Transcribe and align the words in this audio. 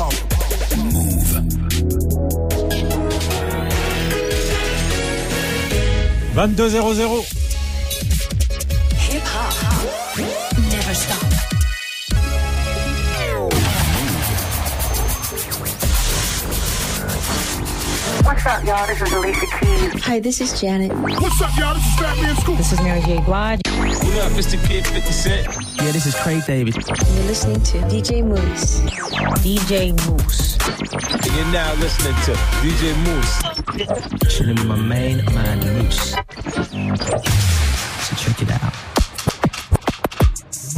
Harlem. 0.00 0.16
Move. 0.78 1.30
22-0-0. 6.34 7.24
Hip 8.96 9.22
hop 9.26 9.52
never 10.70 10.94
stop. 10.94 11.22
What's 18.24 18.46
up, 18.46 18.64
y'all? 18.64 18.86
This 18.86 19.02
is 19.02 19.12
Alicia 19.12 19.46
Keys. 19.58 20.04
Hi, 20.04 20.20
this 20.20 20.40
is 20.40 20.60
Janet. 20.60 20.92
What's 20.92 21.42
up, 21.42 21.54
y'all? 21.58 21.74
This 21.74 21.84
is 21.84 21.94
Fat 21.96 22.16
Man 22.22 22.36
Scoop. 22.36 22.56
This 22.56 22.72
is 22.72 22.80
Mary 22.80 23.02
J. 23.02 23.20
Blige. 23.20 23.60
What 24.10 24.24
up, 24.24 24.32
Mr. 24.32 24.58
Kid 24.66 24.84
50 24.86 25.12
Cent? 25.12 25.46
Yeah, 25.76 25.92
this 25.92 26.04
is 26.04 26.16
Craig 26.16 26.44
David. 26.44 26.74
You're 26.74 27.24
listening 27.26 27.62
to 27.62 27.78
DJ 27.82 28.24
Mouss. 28.24 28.80
DJ 29.40 29.92
Mouss. 30.04 30.58
You're 31.36 31.52
now 31.52 31.72
listening 31.74 32.16
to 32.24 32.32
DJ 32.60 32.92
Mouss. 33.06 34.36
Chilling 34.36 34.56
with 34.56 34.66
my 34.66 34.74
main 34.76 35.24
man, 35.26 35.60
Mouss. 35.78 36.10
So 38.00 38.16
check 38.16 38.42
it 38.42 38.50
out. 38.50 38.59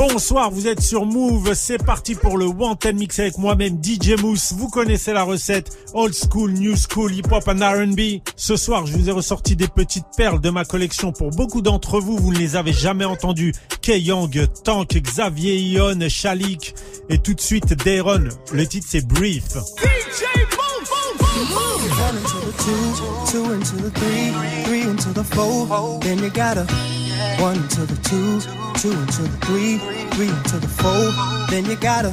Bonsoir, 0.08 0.50
vous 0.50 0.66
êtes 0.66 0.80
sur 0.80 1.06
Move, 1.06 1.54
c'est 1.54 1.78
parti 1.78 2.16
pour 2.16 2.36
le 2.36 2.44
Wanted 2.44 2.96
Mix 2.96 3.20
avec 3.20 3.38
moi-même 3.38 3.78
DJ 3.80 4.20
Mousse. 4.20 4.52
Vous 4.52 4.68
connaissez 4.68 5.12
la 5.12 5.22
recette, 5.22 5.70
old 5.94 6.12
school, 6.12 6.50
new 6.54 6.74
school, 6.74 7.14
hip 7.14 7.28
hop 7.30 7.46
and 7.46 7.60
R&B. 7.60 8.20
Ce 8.34 8.56
soir, 8.56 8.84
je 8.84 8.96
vous 8.96 9.08
ai 9.08 9.12
ressorti 9.12 9.54
des 9.54 9.68
petites 9.68 10.06
perles 10.16 10.40
de 10.40 10.50
ma 10.50 10.64
collection. 10.64 11.12
Pour 11.12 11.30
beaucoup 11.30 11.62
d'entre 11.62 12.00
vous, 12.00 12.18
vous 12.18 12.32
ne 12.32 12.38
les 12.38 12.56
avez 12.56 12.72
jamais 12.72 13.04
entendues. 13.04 13.52
K-Young, 13.80 14.48
Tank, 14.64 14.90
Xavier 14.92 15.56
Ion, 15.60 15.96
Shalik 16.08 16.74
et 17.08 17.18
tout 17.18 17.34
de 17.34 17.40
suite 17.40 17.72
Dayron. 17.72 18.24
Le 18.52 18.66
titre 18.66 18.88
c'est 18.90 19.06
Brief. 19.06 19.44
One 21.32 22.16
into 22.16 22.40
the 22.44 22.52
two, 22.58 23.32
two 23.32 23.52
into 23.52 23.76
the 23.76 23.90
three, 23.90 24.64
three 24.64 24.82
into 24.82 25.08
the 25.14 25.24
four. 25.24 25.98
Then 26.00 26.18
you 26.18 26.28
gotta 26.28 26.64
one 27.40 27.56
into 27.56 27.86
the 27.86 27.96
two, 28.02 28.40
two 28.78 28.92
into 28.92 29.22
the 29.22 29.38
three, 29.46 29.78
three 30.12 30.28
into 30.28 30.58
the 30.58 30.68
four. 30.68 31.10
Then 31.48 31.64
you 31.64 31.76
gotta 31.76 32.10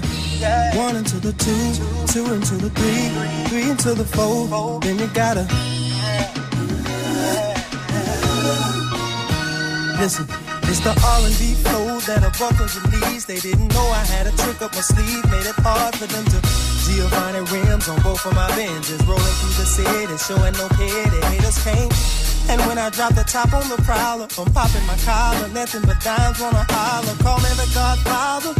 one 0.77 0.95
into 0.95 1.17
the 1.17 1.33
two, 1.33 2.13
two 2.13 2.33
into 2.33 2.55
the 2.55 2.69
three, 2.69 3.49
three 3.49 3.69
into 3.69 3.93
the 3.93 4.05
four. 4.05 4.79
Then 4.79 4.97
you 4.99 5.07
gotta 5.07 5.45
listen. 9.99 10.48
It's 10.69 10.85
the 10.85 10.93
R&B 10.93 11.57
flow 11.65 11.97
that'll 12.05 12.29
buckle 12.37 12.69
your 12.69 12.85
knees. 12.93 13.25
They 13.25 13.41
didn't 13.41 13.73
know 13.73 13.85
I 13.89 14.05
had 14.05 14.29
a 14.29 14.33
trick 14.37 14.61
up 14.61 14.69
my 14.77 14.85
sleeve, 14.85 15.25
made 15.33 15.49
it 15.49 15.57
hard 15.65 15.97
for 15.97 16.05
them 16.05 16.21
to 16.29 16.37
Giovanni 16.85 17.41
rims 17.49 17.89
on 17.89 17.97
both 18.05 18.21
of 18.21 18.37
my 18.37 18.45
Benzes, 18.53 19.01
rolling 19.09 19.35
through 19.41 19.57
the 19.57 19.65
city, 19.65 20.13
showing 20.21 20.53
no 20.61 20.69
care. 20.77 21.09
They 21.09 21.25
haters. 21.33 21.57
And 22.53 22.61
when 22.69 22.77
I 22.77 22.93
drop 22.93 23.17
the 23.17 23.25
top 23.25 23.49
on 23.53 23.65
the 23.65 23.81
prowler, 23.81 24.29
I'm 24.37 24.45
popping 24.53 24.85
my 24.85 24.93
collar, 25.01 25.49
nothing 25.49 25.81
but 25.89 25.97
dimes 26.05 26.37
wanna 26.37 26.61
holler. 26.69 27.17
Call 27.17 27.41
me 27.41 27.49
the 27.57 27.65
Godfather, 27.73 28.53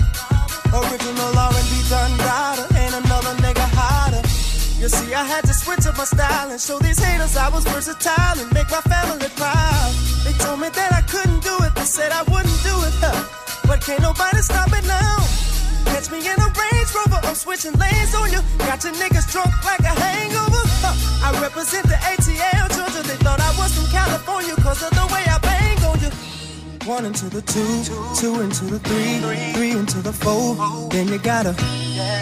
original 0.74 1.30
R&B 1.38 1.74
done 1.94 2.18
daughter, 2.26 2.66
ain't 2.74 2.98
another 3.06 3.38
nigga 3.46 3.70
hotter. 3.78 4.26
You 4.82 4.90
see, 4.90 5.14
I 5.14 5.22
had 5.30 5.46
to 5.46 5.54
switch 5.54 5.86
up 5.86 5.96
my 5.96 6.06
style 6.06 6.50
and 6.50 6.60
show 6.60 6.80
these 6.80 6.98
haters 6.98 7.38
I 7.38 7.50
was 7.50 7.66
versatile 7.66 8.42
and 8.42 8.50
make 8.52 8.70
my 8.74 8.82
family 8.90 9.30
proud. 9.38 10.09
They 10.24 10.34
told 10.44 10.60
me 10.60 10.70
that 10.70 10.92
I 10.94 11.02
couldn't 11.08 11.42
do 11.42 11.56
it, 11.66 11.74
they 11.76 11.88
said 11.88 12.12
I 12.12 12.24
wouldn't 12.24 12.60
do 12.64 12.76
it, 12.88 12.96
huh? 13.00 13.24
But 13.68 13.82
can't 13.82 14.02
nobody 14.02 14.42
stop 14.42 14.70
it 14.74 14.86
now. 14.86 15.18
Catch 15.86 16.12
me 16.12 16.20
in 16.20 16.38
a 16.40 16.50
Range 16.50 16.90
Rover, 16.96 17.20
I'm 17.24 17.36
switching 17.36 17.74
lanes 17.74 18.14
on 18.16 18.32
you. 18.32 18.42
Got 18.60 18.84
your 18.84 18.94
niggas 18.94 19.32
drunk 19.32 19.52
like 19.66 19.80
a 19.82 19.94
hangover. 19.94 20.64
Huh. 20.84 20.96
I 21.28 21.42
represent 21.42 21.88
the 21.88 21.96
ATL 21.96 22.68
Georgia. 22.76 23.02
They 23.08 23.18
thought 23.24 23.40
I 23.40 23.52
was 23.58 23.74
from 23.76 23.88
California 23.92 24.56
cause 24.58 24.84
of 24.84 24.92
the 24.92 25.06
way 25.14 25.24
I 25.28 25.38
bang 25.40 25.78
on 25.86 26.00
you. 26.00 26.12
One 26.88 27.06
into 27.06 27.26
the 27.30 27.42
two, 27.42 27.84
two 28.16 28.42
into 28.42 28.66
the 28.66 28.80
three, 28.80 29.20
three 29.54 29.72
into 29.72 30.02
the 30.02 30.14
four. 30.14 30.56
Then 30.90 31.08
you 31.08 31.20
gotta 31.20 31.54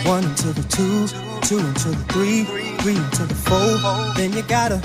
one 0.06 0.24
into 0.24 0.52
the 0.54 0.64
two, 0.68 1.08
two 1.48 1.60
into 1.60 1.88
the 1.88 2.04
three, 2.12 2.44
three 2.80 2.98
into 2.98 3.24
the 3.24 3.34
four. 3.34 4.14
Then 4.16 4.34
you 4.34 4.42
gotta 4.44 4.80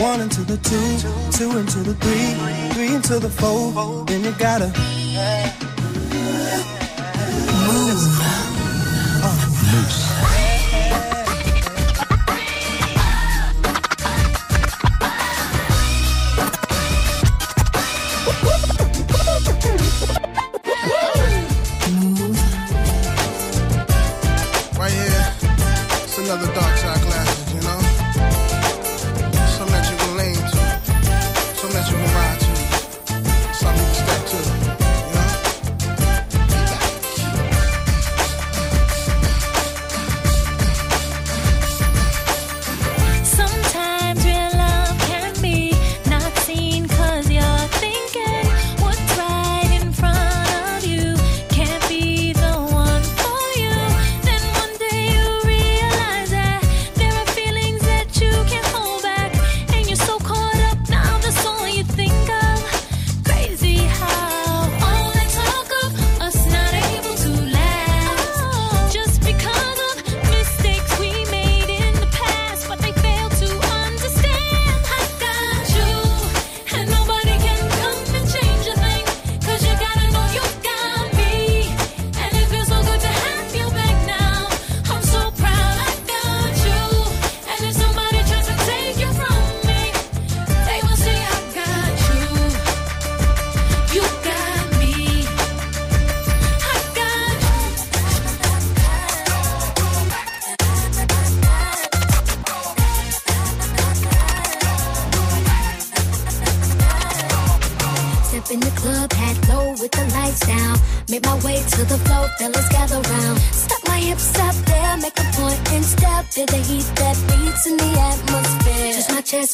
one 0.00 0.22
into 0.22 0.40
the 0.40 0.56
two, 0.56 0.96
two 1.36 1.58
into 1.58 1.80
the 1.80 1.94
three, 2.00 2.72
three 2.72 2.94
into 2.94 3.18
the 3.18 3.28
four. 3.28 4.06
Then 4.06 4.24
you 4.24 4.32
gotta 4.38 4.72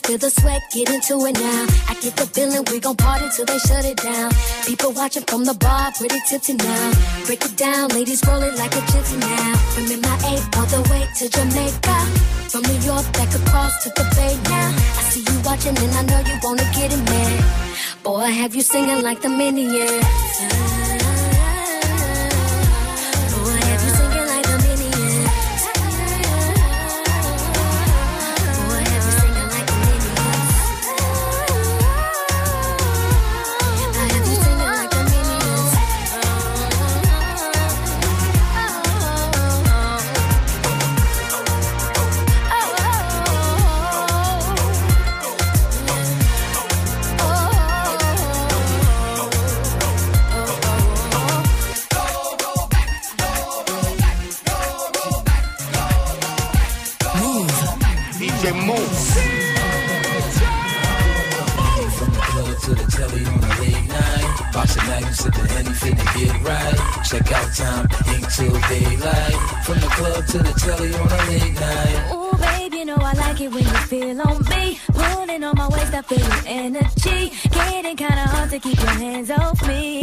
feel 0.00 0.18
the 0.18 0.30
sweat, 0.30 0.62
get 0.72 0.90
into 0.90 1.14
it 1.26 1.34
now. 1.34 1.66
I 1.88 1.94
get 2.00 2.14
the 2.16 2.26
feeling 2.26 2.64
we 2.70 2.80
gon' 2.80 2.96
party 2.96 3.26
till 3.34 3.46
they 3.46 3.58
shut 3.58 3.84
it 3.84 3.96
down. 3.96 4.30
People 4.66 4.92
watching 4.92 5.24
from 5.24 5.44
the 5.44 5.54
bar, 5.54 5.92
pretty 5.96 6.20
tipsy 6.28 6.54
now. 6.54 6.92
Break 7.26 7.44
it 7.44 7.56
down, 7.56 7.88
ladies 7.90 8.20
roll 8.26 8.42
it 8.42 8.54
like 8.56 8.74
a 8.74 8.82
gypsy 8.90 9.18
now. 9.18 9.54
From 9.72 9.84
MIA 9.88 10.34
all 10.56 10.68
the 10.68 10.82
way 10.90 11.04
to 11.18 11.24
Jamaica. 11.28 11.98
From 12.52 12.62
New 12.62 12.80
York 12.84 13.06
back 13.12 13.32
across 13.34 13.82
to 13.84 13.88
the 13.90 14.04
Bay 14.16 14.34
now. 14.50 14.68
I 14.98 15.02
see 15.10 15.20
you 15.20 15.36
watching 15.44 15.76
and 15.76 15.92
I 16.00 16.02
know 16.10 16.20
you 16.28 16.36
wanna 16.42 16.66
get 16.74 16.92
in 16.92 17.04
there. 17.04 17.44
Boy, 18.02 18.20
I 18.20 18.30
have 18.30 18.54
you 18.54 18.62
singing 18.62 19.02
like 19.02 19.20
the 19.22 19.28
Minions. 19.28 20.67
On 75.48 75.56
my 75.56 75.68
waist, 75.68 75.94
I 75.94 76.02
feel 76.02 76.18
your 76.18 76.42
energy. 76.46 77.32
Getting 77.50 77.96
kinda 77.96 78.26
hard 78.34 78.50
to 78.50 78.58
keep 78.58 78.78
your 78.78 78.96
hands 79.04 79.30
off 79.30 79.66
me. 79.66 80.02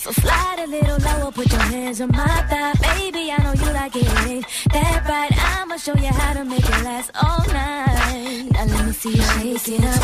So 0.00 0.12
slide 0.12 0.58
a 0.64 0.66
little 0.66 0.98
lower, 0.98 1.32
put 1.32 1.50
your 1.50 1.66
hands 1.72 2.00
on 2.00 2.10
my 2.12 2.26
thigh. 2.50 2.74
Baby, 2.88 3.32
I 3.32 3.38
know 3.44 3.54
you 3.62 3.70
like 3.72 3.96
it. 3.96 4.44
That 4.72 5.06
right, 5.08 5.32
I'ma 5.56 5.76
show 5.76 5.94
you 5.94 6.12
how 6.20 6.34
to 6.34 6.44
make 6.44 6.68
it 6.74 6.82
last 6.84 7.10
all 7.22 7.44
night. 7.48 8.50
Now 8.52 8.64
let 8.64 8.86
me 8.86 8.92
see 8.92 9.14
you 9.16 9.22
shake 9.22 9.68
it 9.74 9.84
up, 9.84 10.02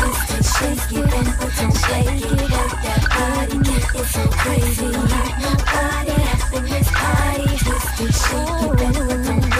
shake 0.55 0.91
it 0.99 1.13
and 1.19 1.29
don't 1.57 1.77
shake 1.85 2.25
it. 2.25 2.51
Work 2.53 2.73
that 2.85 3.03
body, 3.13 3.57
it's 3.99 4.11
so 4.15 4.23
crazy. 4.41 4.89
Nobody 5.45 6.15
up 6.33 6.53
in 6.57 6.63
this 6.73 6.89
party. 6.99 7.47
Shake 7.57 7.81
it 8.73 8.81
and 8.81 9.25
don't 9.25 9.54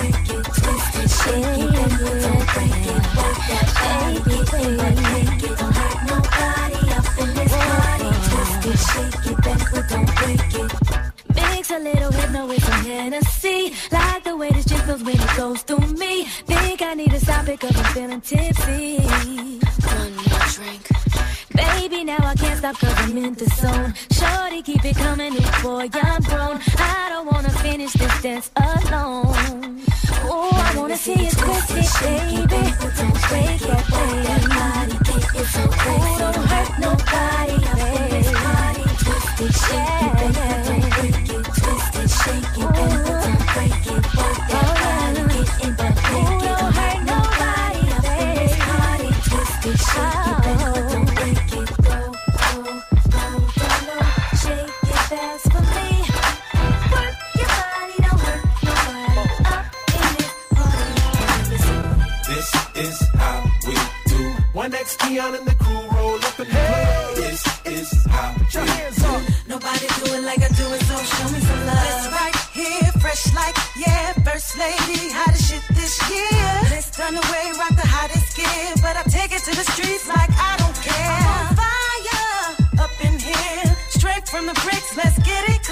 Shorty, 24.12 24.62
keep 24.62 24.84
it 24.86 24.96
coming, 24.96 25.34
boy, 25.62 25.90
I'm 25.94 26.22
grown. 26.24 26.60
I 26.78 27.10
don't 27.10 27.26
wanna 27.26 27.50
finish 27.50 27.94
this 27.94 28.22
dance 28.22 28.52
alone. 28.56 29.65
See 31.06 31.12
you 31.12 31.18
baby. 31.20 32.66
Don't 32.98 33.14
break 33.30 33.62
it, 33.62 33.84
baby. 33.92 34.26
It's 35.36 35.52
so. 35.54 35.62
Ooh, 35.62 36.18
don't 36.18 36.36
hurt 36.50 36.72
nobody, 36.80 37.58
baby. 37.76 38.24
Twist 39.04 39.42
it, 39.42 39.54
shake 39.54 40.22
it, 40.26 40.34
don't 40.66 40.82
break 40.90 41.30
it. 41.30 41.46
Twist 41.46 41.96
it, 41.96 42.10
shake 42.10 42.58
it, 42.58 42.74
don't 42.76 43.05
Keon 65.08 65.36
and 65.36 65.46
the 65.46 65.56
crew 65.56 65.84
roll 65.94 66.18
up 66.18 66.40
and 66.40 66.50
hey. 66.50 67.14
This 67.16 67.42
is 67.66 68.06
how 68.08 68.34
your 68.54 68.66
hands 68.66 69.04
up. 69.04 69.22
Nobody 69.48 69.88
do 70.02 70.06
it 70.18 70.24
like 70.24 70.42
I 70.42 70.50
do 70.50 70.66
it, 70.74 70.82
so 70.82 70.98
show 70.98 71.28
me 71.30 71.40
some 71.46 71.66
love. 71.70 71.86
It's 71.90 72.08
right 72.10 72.38
here, 72.58 72.92
fresh 73.02 73.24
like, 73.36 73.56
yeah, 73.78 74.14
first 74.26 74.58
lady, 74.58 75.14
hottest 75.14 75.52
shit 75.52 75.62
this 75.78 75.94
year. 76.10 76.50
Let's 76.74 76.90
turn 76.90 77.14
away, 77.14 77.46
rock 77.62 77.76
the 77.78 77.86
hottest 77.86 78.36
gear, 78.36 78.74
but 78.82 78.98
I 78.98 79.04
take 79.04 79.32
it 79.32 79.44
to 79.46 79.54
the 79.56 79.66
streets 79.74 80.08
like 80.08 80.32
I 80.32 80.58
don't 80.58 80.78
care. 80.82 81.18
I'm 81.22 81.38
on 81.38 81.48
fire, 81.62 82.84
up 82.86 82.96
in 83.06 83.20
here, 83.20 83.76
straight 83.90 84.28
from 84.28 84.48
the 84.48 84.58
bricks, 84.66 84.98
let's 84.98 85.20
get 85.22 85.44
it 85.54 85.65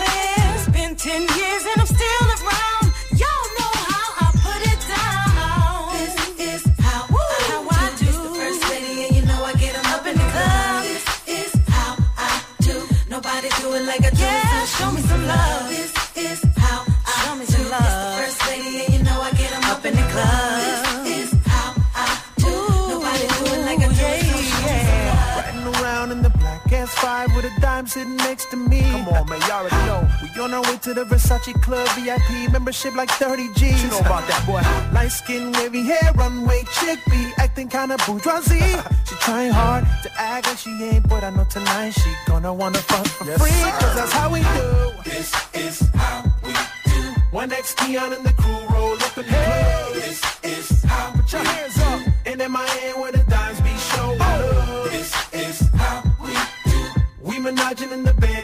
sitting 27.94 28.18
next 28.18 28.50
to 28.50 28.58
me. 28.58 28.82
Come 28.82 29.08
on, 29.10 29.30
man, 29.30 29.40
y'all 29.42 29.52
already 29.52 29.76
know. 29.86 30.03
On 30.44 30.54
our 30.54 30.62
way 30.64 30.78
to 30.80 30.94
the 30.94 31.06
Versace 31.06 31.54
Club 31.62 31.88
VIP 31.96 32.52
membership 32.52 32.94
like 32.96 33.10
30 33.12 33.54
G's. 33.54 33.82
You 33.82 33.90
know 33.92 34.00
about 34.00 34.28
that, 34.28 34.44
boy. 34.46 34.60
Light 34.94 35.08
skin, 35.08 35.54
wavy 35.54 35.84
hair, 35.84 36.12
runway 36.16 36.64
chick 36.82 37.00
be 37.10 37.32
acting 37.38 37.70
kinda 37.70 37.96
bourgeoisie. 38.06 38.60
she 39.08 39.16
trying 39.22 39.54
hard 39.54 39.86
to 40.04 40.12
act 40.20 40.48
like 40.48 40.58
she 40.58 40.70
ain't, 40.84 41.08
but 41.08 41.24
I 41.24 41.30
know 41.30 41.46
tonight 41.46 41.92
she 41.92 42.12
gonna 42.28 42.54
wanna 42.54 42.80
fuck 42.80 43.08
for 43.08 43.24
free. 43.24 43.52
Cause 43.80 43.96
that's 43.96 44.12
how 44.12 44.34
we 44.34 44.42
do. 44.42 44.92
This 45.06 45.32
is 45.54 45.90
how 45.96 46.26
we 46.44 46.52
do. 46.92 47.00
One 47.32 47.54
X 47.54 47.74
Keon 47.76 48.12
and 48.12 48.26
the 48.26 48.34
crew 48.34 48.76
roll 48.76 48.96
up 48.96 49.16
and 49.16 49.26
hey. 49.26 49.92
This 49.94 50.22
is 50.44 50.84
how 50.84 51.14
Put 51.14 51.32
your 51.32 51.42
hands 51.42 51.80
up. 51.80 52.02
And 52.26 52.42
in 52.42 52.52
my 52.52 52.68
hand 52.68 53.00
where 53.00 53.14
the 53.14 53.24
dimes 53.32 53.62
be 53.62 53.74
showing 53.78 54.20
oh. 54.20 54.84
up. 54.84 54.92
This 54.92 55.16
is 55.32 55.70
how 55.74 56.04
we 56.22 56.34
do. 56.70 57.02
We 57.22 57.40
menaging 57.40 57.94
in 57.94 58.04
the 58.04 58.14
bed, 58.16 58.43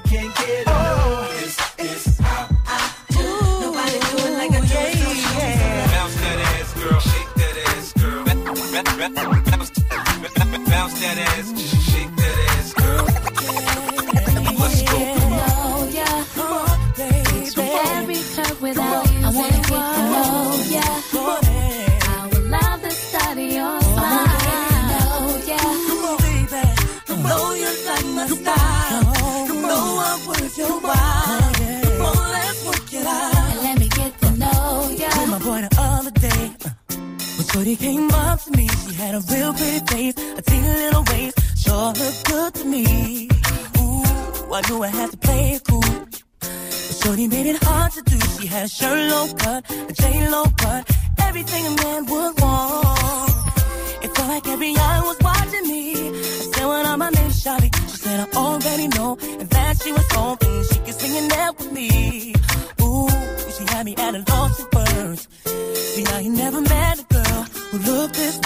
Yeah. 8.99 9.38
Had 48.59 48.81
a 48.81 49.07
low 49.09 49.27
cut, 49.35 49.63
a 49.71 49.93
J 49.93 50.29
Lo 50.29 50.43
cut, 50.57 50.83
everything 51.19 51.65
a 51.65 51.75
man 51.81 52.05
would 52.07 52.41
want. 52.41 53.31
It 54.03 54.13
felt 54.15 54.27
like 54.27 54.47
every 54.47 54.75
eye 54.75 55.01
was 55.01 55.17
watching 55.21 55.67
me. 55.67 56.09
I 56.09 56.21
said, 56.51 56.65
what 56.65 56.85
on 56.85 56.99
my 56.99 57.09
name, 57.09 57.31
Shawty? 57.31 57.73
She 57.89 57.97
said, 57.97 58.19
I 58.19 58.37
already 58.37 58.87
know. 58.89 59.17
And 59.39 59.49
that 59.49 59.81
she 59.81 59.93
was 59.93 60.05
hoping 60.11 60.63
she 60.63 60.79
could 60.79 60.93
sing 60.93 61.23
it 61.23 61.31
out 61.37 61.57
with 61.57 61.71
me. 61.71 62.33
Ooh, 62.81 63.07
she 63.55 63.63
had 63.71 63.85
me 63.85 63.95
at 63.95 64.15
a 64.15 64.23
loss 64.29 64.59
for 64.59 64.67
words. 64.75 65.27
See, 65.45 66.05
I 66.05 66.19
ain't 66.19 66.35
never 66.35 66.59
met 66.59 66.99
a 66.99 67.05
girl 67.13 67.43
who 67.71 67.77
looked 67.77 68.15
this 68.15 68.37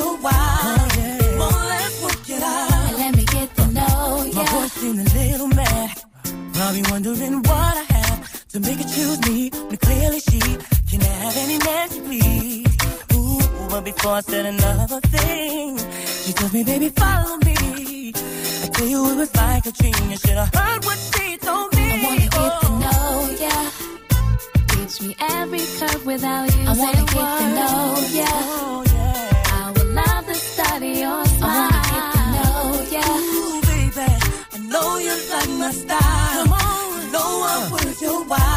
Your 0.00 0.16
while. 0.24 0.88
Come 0.96 1.42
on, 1.48 1.68
let's 1.72 1.96
work 2.04 2.28
it 2.36 2.42
out. 2.42 2.72
And 2.88 2.96
let 3.02 3.12
me 3.18 3.24
get 3.36 3.48
to 3.56 3.64
know 3.78 4.24
My 4.34 4.42
ya. 4.42 4.44
voice 4.54 4.72
seemed 4.80 5.00
a 5.00 5.08
little 5.18 5.48
mad. 5.48 5.90
Probably 6.54 6.82
wondering 6.90 7.36
what 7.48 7.74
I 7.82 7.84
have 7.96 8.48
to 8.52 8.60
make 8.60 8.78
her 8.82 8.88
choose 8.94 9.20
me. 9.28 9.50
When 9.68 9.76
clearly 9.86 10.20
she 10.20 10.40
can 10.90 11.00
have 11.02 11.36
any 11.44 11.58
man 11.66 11.84
she 11.90 12.00
please. 12.08 12.76
Ooh, 13.14 13.68
but 13.70 13.82
before 13.84 14.12
I 14.12 14.22
said 14.22 14.46
another 14.46 15.00
thing, 15.16 15.78
she 16.24 16.32
told 16.32 16.52
me, 16.54 16.62
baby, 16.64 16.88
follow 16.90 17.36
me. 17.48 18.12
I 18.64 18.66
tell 18.74 18.86
you, 18.86 19.00
it 19.12 19.16
was 19.16 19.34
like 19.36 19.66
a 19.66 19.72
dream. 19.72 20.10
You 20.12 20.16
should 20.16 20.38
have 20.42 20.54
heard 20.54 20.84
what 20.84 20.98
she 21.14 21.36
told 21.38 21.68
me. 21.76 21.86
I 21.92 22.04
wanna 22.04 22.28
get 22.38 22.52
to 22.62 22.68
Oh. 22.72 22.78
know 22.84 23.36
ya. 23.44 23.56
teach 24.72 24.96
me 25.02 25.16
every 25.38 25.64
curve 25.78 26.04
without 26.06 26.48
you. 26.56 26.64
I 26.70 26.72
wanna 26.82 27.04
get 27.14 27.28
to 27.40 27.46
know 27.58 27.82
ya. 28.18 28.30
I 28.89 28.89
I 31.42 31.46
know 32.34 33.60
baby, 33.62 34.12
I 34.52 34.58
know 34.58 34.98
you 34.98 35.14
like 35.30 35.50
my 35.58 35.70
style. 35.72 36.44
Come 36.44 36.52
on, 36.52 37.02
you 37.02 37.12
know 37.12 37.44
I'm 37.48 37.72
worth 37.72 38.02
your 38.02 38.24
while. 38.24 38.49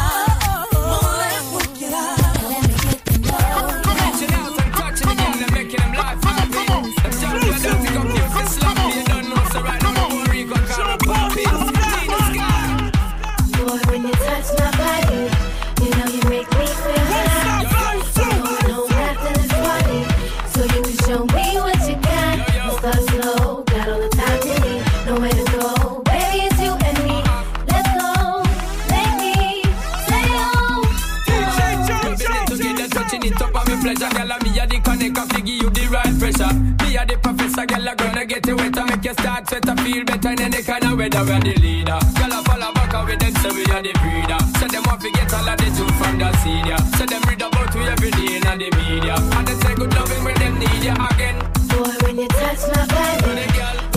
Start 39.14 39.48
sweat, 39.48 39.68
I 39.68 39.74
feel 39.82 40.04
better 40.04 40.30
in 40.30 40.40
any 40.40 40.62
kind 40.62 40.84
of 40.84 40.98
weather. 40.98 41.24
We're 41.24 41.40
the 41.40 41.54
leader. 41.60 41.98
Girl, 42.16 42.32
I 42.32 42.42
follow 42.44 42.72
back 42.74 42.92
with 43.06 43.20
them, 43.20 43.34
say 43.42 43.50
we 43.50 43.64
are 43.72 43.82
the 43.82 43.92
breeder. 44.00 44.40
So 44.58 44.66
them 44.68 44.82
want 44.86 45.00
to 45.02 45.10
get 45.10 45.32
all 45.32 45.48
of 45.48 45.56
the 45.58 45.68
truth 45.76 45.96
from 46.00 46.18
the 46.18 46.30
senior. 46.42 46.78
So 46.96 47.04
them 47.06 47.22
read 47.28 47.42
about 47.42 47.74
we 47.74 47.86
every 47.86 48.10
day 48.10 48.36
in 48.36 48.42
the 48.42 48.68
media. 48.76 49.14
And 49.16 49.46
they 49.46 49.56
say 49.62 49.74
good 49.74 49.92
loving 49.94 50.24
when 50.24 50.34
them 50.36 50.58
need 50.58 50.82
you 50.84 50.96
again. 51.10 51.36
Boy, 51.70 51.92
when 52.04 52.18
you 52.18 52.28
touch 52.28 52.62
my 52.70 52.86
body, 52.86 53.46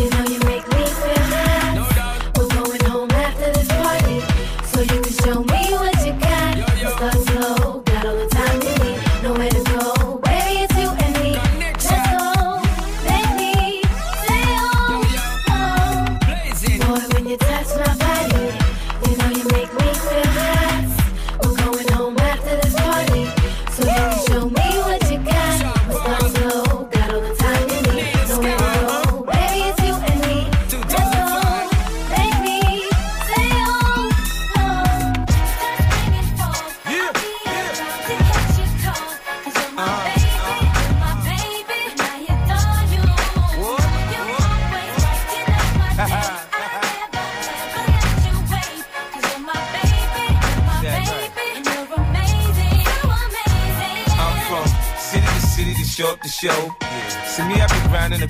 you 0.01 0.09
know 0.09 0.26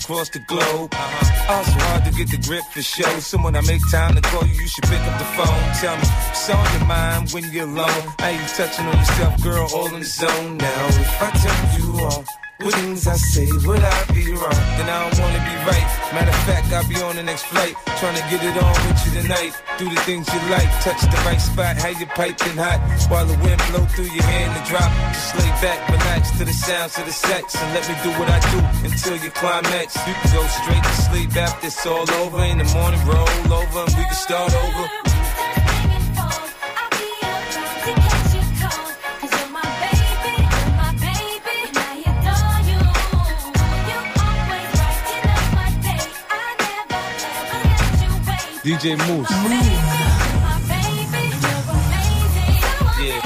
across 0.08 0.30
the 0.30 0.40
globe. 0.40 0.90
Uh-huh. 0.94 1.46
Oh, 1.50 1.60
it's 1.60 1.84
hard 1.84 2.06
to 2.06 2.12
get 2.12 2.32
the 2.32 2.38
grip 2.48 2.64
for 2.72 2.82
show. 2.82 3.20
So 3.20 3.38
when 3.40 3.58
I 3.58 3.62
make 3.62 3.82
time 3.92 4.16
to 4.16 4.22
call 4.22 4.48
you, 4.48 4.54
you 4.54 4.68
should 4.68 4.86
pick 4.86 5.02
up 5.02 5.20
the 5.20 5.26
phone. 5.36 5.64
Tell 5.82 5.96
me, 5.98 6.08
what's 6.08 6.50
on 6.50 6.80
your 6.80 6.88
mind 6.88 7.32
when 7.32 7.44
you're 7.52 7.68
alone? 7.68 8.04
How 8.20 8.30
you 8.30 8.48
touching 8.56 8.86
on 8.86 8.98
yourself, 8.98 9.44
girl, 9.44 9.68
all 9.76 9.94
in 9.94 10.00
the 10.00 10.06
zone 10.06 10.58
now. 10.58 10.88
If 10.88 11.22
I 11.22 11.30
tell 11.44 11.60
you 11.78 12.06
all 12.06 12.24
things 12.72 13.08
I 13.08 13.16
say, 13.16 13.48
would 13.68 13.80
I 13.80 14.00
be 14.14 14.32
wrong? 14.34 14.62
Then 14.76 14.90
I 14.90 15.10
don't 15.10 15.20
wanna 15.20 15.40
be 15.40 15.56
right. 15.70 15.88
Matter 16.14 16.32
of 16.32 16.44
fact, 16.48 16.72
I'll 16.74 16.88
be 16.88 16.96
on 17.02 17.16
the 17.16 17.24
next 17.24 17.44
flight. 17.46 17.76
Trying 18.00 18.16
to 18.16 18.26
get 18.32 18.42
it 18.44 18.56
on 18.58 18.76
with 18.88 19.00
you 19.06 19.22
tonight. 19.22 19.54
Do 19.78 19.86
the 19.90 20.02
things 20.08 20.28
you 20.34 20.40
like, 20.50 20.70
touch 20.82 21.02
the 21.02 21.20
right 21.28 21.40
spot, 21.40 21.78
how 21.78 21.90
you 21.90 22.06
piping 22.08 22.58
hot. 22.58 22.80
While 23.10 23.26
the 23.26 23.38
wind 23.44 23.62
blow 23.70 23.86
through 23.94 24.12
your 24.12 24.24
hair 24.24 24.50
and 24.50 24.66
drop. 24.68 24.92
Just 25.14 25.36
lay 25.36 25.52
back, 25.62 25.80
relax 25.90 26.32
to 26.38 26.46
the 26.46 26.54
sounds 26.54 26.98
of 26.98 27.06
the 27.06 27.14
sex. 27.14 27.56
And 27.56 27.74
let 27.74 27.84
me 27.88 27.96
do 28.04 28.12
what 28.20 28.30
I 28.30 28.40
do 28.52 28.60
until 28.88 29.18
you 29.18 29.32
climax. 29.32 29.96
You 30.08 30.14
can 30.14 30.30
go 30.34 30.44
straight 30.48 30.84
to 30.84 30.96
sleep 31.08 31.36
after 31.36 31.68
it's 31.68 31.86
all 31.86 32.10
over. 32.24 32.44
In 32.44 32.58
the 32.58 32.70
morning, 32.76 33.02
roll 33.06 33.54
over 33.54 33.80
and 33.86 33.94
we 33.96 34.04
can 34.04 34.14
start 34.14 34.54
over. 34.54 35.07
DJ 48.68 48.98
Mouss. 48.98 49.32
Yeah. 53.00 53.22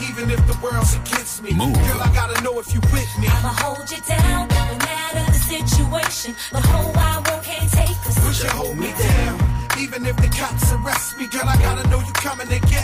Even 0.00 0.30
if 0.30 0.46
the 0.46 0.58
world's 0.62 0.94
against 0.94 1.42
me, 1.42 1.52
Move. 1.52 1.74
girl, 1.74 2.00
I 2.00 2.10
gotta 2.14 2.42
know 2.42 2.58
if 2.58 2.72
you 2.72 2.80
with 2.90 3.18
me. 3.20 3.28
I'ma 3.28 3.52
hold 3.52 3.90
you 3.90 4.00
down, 4.08 4.48
no 4.48 4.78
matter 4.78 5.30
the 5.30 5.38
situation. 5.38 6.34
The 6.52 6.60
whole 6.62 6.90
wide 6.94 7.28
world 7.28 7.44
can't 7.44 7.70
take 7.70 7.90
us. 7.90 8.18
Would 8.24 8.38
you 8.38 8.48
hold 8.48 8.78
me 8.78 8.94
down? 8.96 9.54
Even 9.78 10.06
if 10.06 10.16
the 10.16 10.28
cops 10.28 10.72
arrest 10.72 11.18
me, 11.18 11.26
girl, 11.26 11.46
I 11.46 11.58
gotta 11.58 11.86
know 11.90 12.00
you 12.00 12.12
coming 12.14 12.48
to 12.48 12.58
get 12.60 12.70
me. 12.70 12.74
Would 12.74 12.83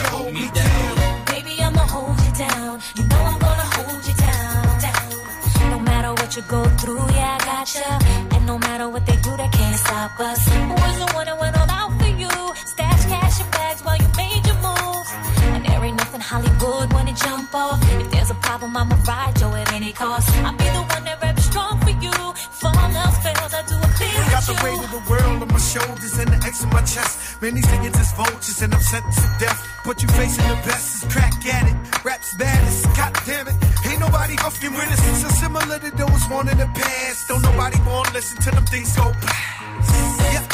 you 0.00 0.06
hold 0.14 0.32
me 0.32 0.46
down? 0.54 1.24
Baby, 1.32 1.52
I'ma 1.60 1.84
hold 1.94 2.16
you 2.24 2.32
down. 2.46 2.74
You 2.96 3.04
know 3.10 3.22
I'm 3.30 3.38
gonna 3.38 3.68
hold 3.76 4.02
you 4.08 4.16
down. 4.26 4.62
down. 4.86 5.70
No 5.74 5.78
matter 5.90 6.12
what 6.18 6.30
you 6.36 6.42
go 6.42 6.62
through, 6.80 7.04
yeah, 7.16 7.38
I 7.38 7.44
got 7.50 7.68
ya. 7.74 7.90
And 8.34 8.46
no 8.46 8.56
matter 8.58 8.88
what 8.88 9.04
they 9.06 9.16
do, 9.26 9.32
they 9.36 9.50
can't 9.58 9.78
stop 9.84 10.18
us. 10.20 10.40
Was 10.82 10.96
the 11.02 11.08
one 11.18 11.26
that 11.26 11.38
went 11.38 11.56
all 11.60 11.70
out 11.80 11.92
for 12.00 12.12
you. 12.22 12.32
Stash 12.72 13.04
cash 13.12 13.40
in 13.42 13.48
bags 13.50 13.80
while 13.84 13.98
you 14.02 14.10
made 14.16 14.42
your 14.48 14.60
moves. 14.66 15.10
And 15.54 15.64
there 15.66 15.84
ain't 15.84 15.96
nothing 15.96 16.20
Hollywood 16.20 16.88
it 17.10 17.16
jump 17.16 17.54
off. 17.54 17.78
If 18.00 18.10
there's 18.10 18.30
a 18.30 18.38
problem, 18.46 18.76
I'ma 18.76 18.96
ride 19.06 19.36
you 19.40 19.48
at 19.60 19.72
any 19.72 19.92
cost. 19.92 20.28
I'll 20.46 20.56
be 20.56 20.64
the 20.64 20.84
one 20.94 21.04
that 21.04 21.18
reps 21.22 21.44
strong 21.44 21.78
for 21.84 21.94
you. 22.04 22.14
If 22.54 22.64
all 22.64 22.96
else 23.04 23.18
fails, 23.24 23.52
I 23.60 23.62
do 23.70 23.76
a 23.76 23.90
clear 23.98 24.14
I 24.14 24.30
got 24.36 24.44
the 24.50 24.56
weight 24.62 24.80
of 24.86 24.90
the 24.96 25.02
world 25.10 25.42
on 25.44 25.48
my 25.48 25.58
shoulders 25.58 26.14
and 26.18 26.28
the 26.32 26.38
X 26.46 26.64
on 26.64 26.70
my 26.70 26.82
chest. 26.82 27.42
Man, 27.42 27.54
these 27.54 27.66
niggas 27.66 28.00
is 28.00 28.09
vultures 28.09 28.09
and 28.62 28.74
I'm 28.74 28.80
sentenced 28.80 29.18
to 29.20 29.30
death. 29.38 29.60
But 29.84 30.02
you 30.02 30.08
facing 30.08 30.46
the 30.48 30.54
best 30.68 31.02
is 31.04 31.12
crack 31.12 31.34
at 31.46 31.68
it. 31.70 32.04
Rap's 32.04 32.34
baddest, 32.34 32.84
god 32.96 33.12
damn 33.26 33.48
it. 33.48 33.54
Ain't 33.86 34.00
nobody 34.00 34.36
fucking 34.36 34.72
with 34.72 34.92
us. 34.92 35.08
It's 35.08 35.22
so 35.22 35.28
similar 35.40 35.78
to 35.78 35.90
those 35.96 36.24
one 36.28 36.48
in 36.48 36.58
the 36.58 36.66
past. 36.66 37.28
Don't 37.28 37.42
nobody 37.42 37.78
wanna 37.86 38.12
listen 38.12 38.36
to 38.42 38.50
them 38.50 38.66
things 38.66 38.94
go 38.96 39.04
blast. 39.04 40.20
Yeah, 40.34 40.44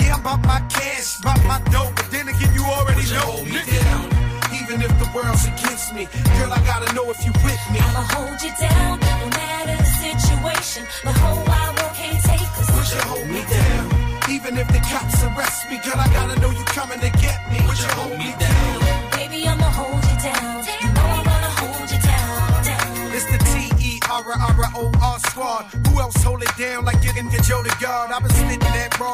yeah, 0.00 0.14
I'm 0.14 0.20
about 0.20 0.42
my 0.44 0.60
cash, 0.68 1.18
about 1.20 1.42
my 1.44 1.60
dough. 1.70 1.92
But 1.94 2.10
then 2.10 2.28
again, 2.28 2.52
you 2.54 2.64
already 2.64 3.06
know. 3.14 3.30
nigga. 3.46 4.22
Even 4.60 4.82
if 4.82 4.92
the 4.98 5.08
world's 5.14 5.44
against 5.46 5.94
me, 5.94 6.08
girl, 6.38 6.52
I 6.52 6.60
gotta 6.66 6.92
know 6.94 7.10
if 7.10 7.24
you 7.24 7.32
with 7.44 7.62
me. 7.72 7.78
I'ma 7.78 8.02
hold 8.14 8.42
you 8.42 8.52
down, 8.58 9.01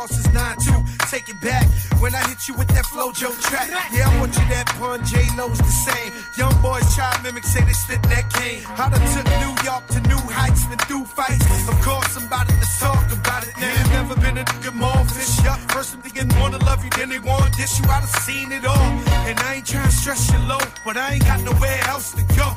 raw 0.09 0.17
since 0.17 0.29
9-2. 0.29 1.11
Take 1.11 1.29
it 1.29 1.41
back 1.41 1.67
when 2.00 2.15
I 2.15 2.23
hit 2.29 2.49
you 2.49 2.55
with 2.55 2.69
that 2.69 2.87
flow 2.87 3.12
Joe 3.12 3.33
track. 3.41 3.69
Yeah, 3.93 4.09
I 4.09 4.21
want 4.21 4.35
you 4.35 4.45
that 4.49 4.67
pun. 4.79 5.05
J 5.05 5.25
Lo's 5.37 5.59
the 5.59 5.65
same. 5.65 6.12
Young 6.37 6.55
boys 6.62 6.85
try 6.95 7.11
mimic, 7.23 7.45
say 7.45 7.65
they 7.65 7.73
spit 7.73 8.03
that 8.03 8.31
cane. 8.33 8.62
I 8.77 8.88
done 8.91 9.05
took 9.15 9.27
New 9.45 9.55
York 9.65 9.87
to 9.95 10.00
new 10.09 10.23
heights, 10.33 10.67
been 10.67 10.79
through 10.88 11.05
fights. 11.05 11.45
Of 11.69 11.81
course, 11.81 12.17
about 12.17 12.49
to 12.49 12.57
talk 12.79 13.07
about 13.12 13.47
it 13.47 13.55
now. 13.59 14.03
Never 14.03 14.15
been 14.21 14.38
a 14.38 14.45
nigga 14.45 14.75
more 14.75 15.05
fish 15.07 15.45
up. 15.47 15.59
First, 15.73 15.95
I'm 15.95 16.03
thinking 16.03 16.29
wanna 16.41 16.59
love 16.59 16.85
you, 16.85 16.91
then 16.91 17.09
they 17.09 17.19
want 17.19 17.57
dish 17.57 17.79
you. 17.79 17.85
I 17.88 18.00
done 18.00 18.09
seen 18.27 18.53
it 18.53 18.65
all. 18.65 18.91
And 19.29 19.38
I 19.41 19.55
ain't 19.55 19.67
trying 19.67 19.87
to 19.87 19.93
stress 19.93 20.31
you 20.33 20.38
low, 20.47 20.61
but 20.85 20.97
I 20.97 21.15
ain't 21.15 21.25
got 21.25 21.41
nowhere 21.41 21.81
else 21.88 22.12
to 22.12 22.23
go. 22.37 22.49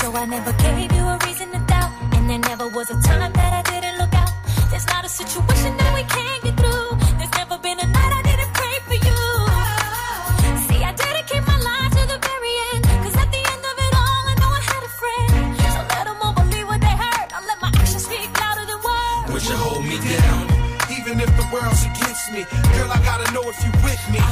So 0.00 0.14
I 0.16 0.24
never 0.26 0.52
gave 0.54 0.92
you 0.92 1.04
a 1.06 1.18
reason 1.26 1.50
to 1.52 1.58
doubt. 1.66 1.90
And 2.12 2.22
And 2.22 2.30
there 2.30 2.50
never 2.50 2.68
was 2.68 2.88
a 2.88 2.94
time 3.02 3.32
that 3.32 3.52
I 3.52 3.62
didn't 3.68 3.98
look 3.98 4.14
out. 4.14 4.30
There's 4.70 4.86
not 4.86 5.04
a 5.04 5.08
situation 5.08 5.76
that 5.76 5.92
we 5.92 6.04
can't 6.04 6.40
get 6.44 6.51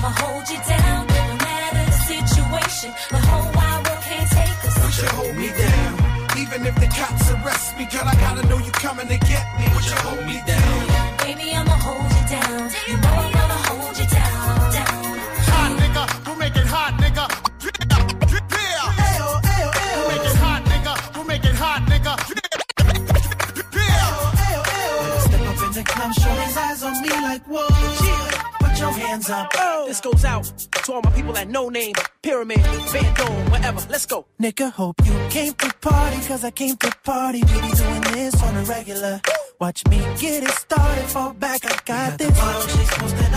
I'ma 0.03 0.17
hold 0.17 0.49
you 0.49 0.57
down, 0.67 1.07
no 1.09 1.37
matter 1.45 1.85
the 1.85 1.93
situation. 1.93 2.91
The 3.11 3.21
whole 3.29 3.53
wide 3.53 3.85
world 3.85 4.01
can't 4.01 4.31
take 4.33 4.65
us. 4.65 4.75
Would 4.81 4.97
you 4.97 5.09
hold 5.13 5.37
me 5.37 5.49
down? 5.53 5.93
Even 6.41 6.65
if 6.65 6.75
the 6.81 6.89
cops 6.89 7.31
arrest 7.33 7.77
me, 7.77 7.85
girl, 7.85 8.09
I 8.09 8.15
gotta 8.15 8.49
know 8.49 8.57
you 8.57 8.73
coming 8.73 9.09
to 9.09 9.19
get 9.19 9.45
me. 9.61 9.69
Would 9.75 9.85
you 9.85 9.97
hold 10.01 10.25
me 10.25 10.41
down? 10.49 11.17
Baby, 11.21 11.53
I'ma 11.53 11.77
hold 11.85 12.09
you 12.17 12.25
down. 12.33 12.71
You 12.89 12.97
know 12.97 13.13
I'm 13.13 13.33
gonna 13.41 13.61
hold 13.69 13.99
you 14.01 14.07
down, 14.09 14.73
down. 14.73 15.19
Hot 15.53 15.71
nigga, 15.77 16.05
who 16.25 16.33
make 16.41 16.57
it 16.57 16.65
hot 16.65 16.93
nigga? 16.97 17.25
Yeah, 18.57 18.89
yeah. 19.05 19.77
Who 20.01 20.03
make 20.09 20.25
it 20.25 20.37
hot 20.41 20.63
nigga? 20.65 20.95
Who 21.15 21.25
make 21.29 21.45
it 21.45 21.57
hot 21.61 21.83
nigga? 21.93 22.13
Step 25.29 25.45
up 25.45 25.61
in 25.67 25.73
the 25.77 25.85
club, 25.85 26.13
shorty's 26.15 26.57
eyes 26.57 26.83
on 26.85 27.03
me 27.03 27.11
like, 27.11 27.45
whoa. 27.45 28.10
Your 28.81 28.93
hands 28.93 29.29
up. 29.29 29.53
This 29.87 30.01
goes 30.01 30.25
out 30.25 30.45
to 30.85 30.93
all 30.93 31.03
my 31.03 31.11
people 31.11 31.37
at 31.37 31.49
No 31.49 31.69
Name, 31.69 31.93
Pyramid, 32.23 32.61
Bandome, 32.61 33.51
wherever. 33.51 33.81
Let's 33.91 34.07
go. 34.07 34.27
Nigga, 34.41 34.73
hope 34.73 34.97
you 35.05 35.13
came 35.29 35.53
to 35.53 35.75
party, 35.83 36.17
cause 36.27 36.45
I 36.45 36.51
came 36.51 36.77
to 36.79 36.91
party. 37.05 37.43
We 37.43 37.61
be 37.61 37.77
doing 37.77 38.01
this 38.15 38.43
on 38.43 38.57
a 38.57 38.63
regular. 38.63 39.21
Watch 39.61 39.87
me 39.89 39.99
get 40.19 40.43
it 40.43 40.49
started, 40.49 41.05
fall 41.05 41.35
back, 41.35 41.61
I 41.67 41.77
got 41.85 42.19
this. 42.19 42.41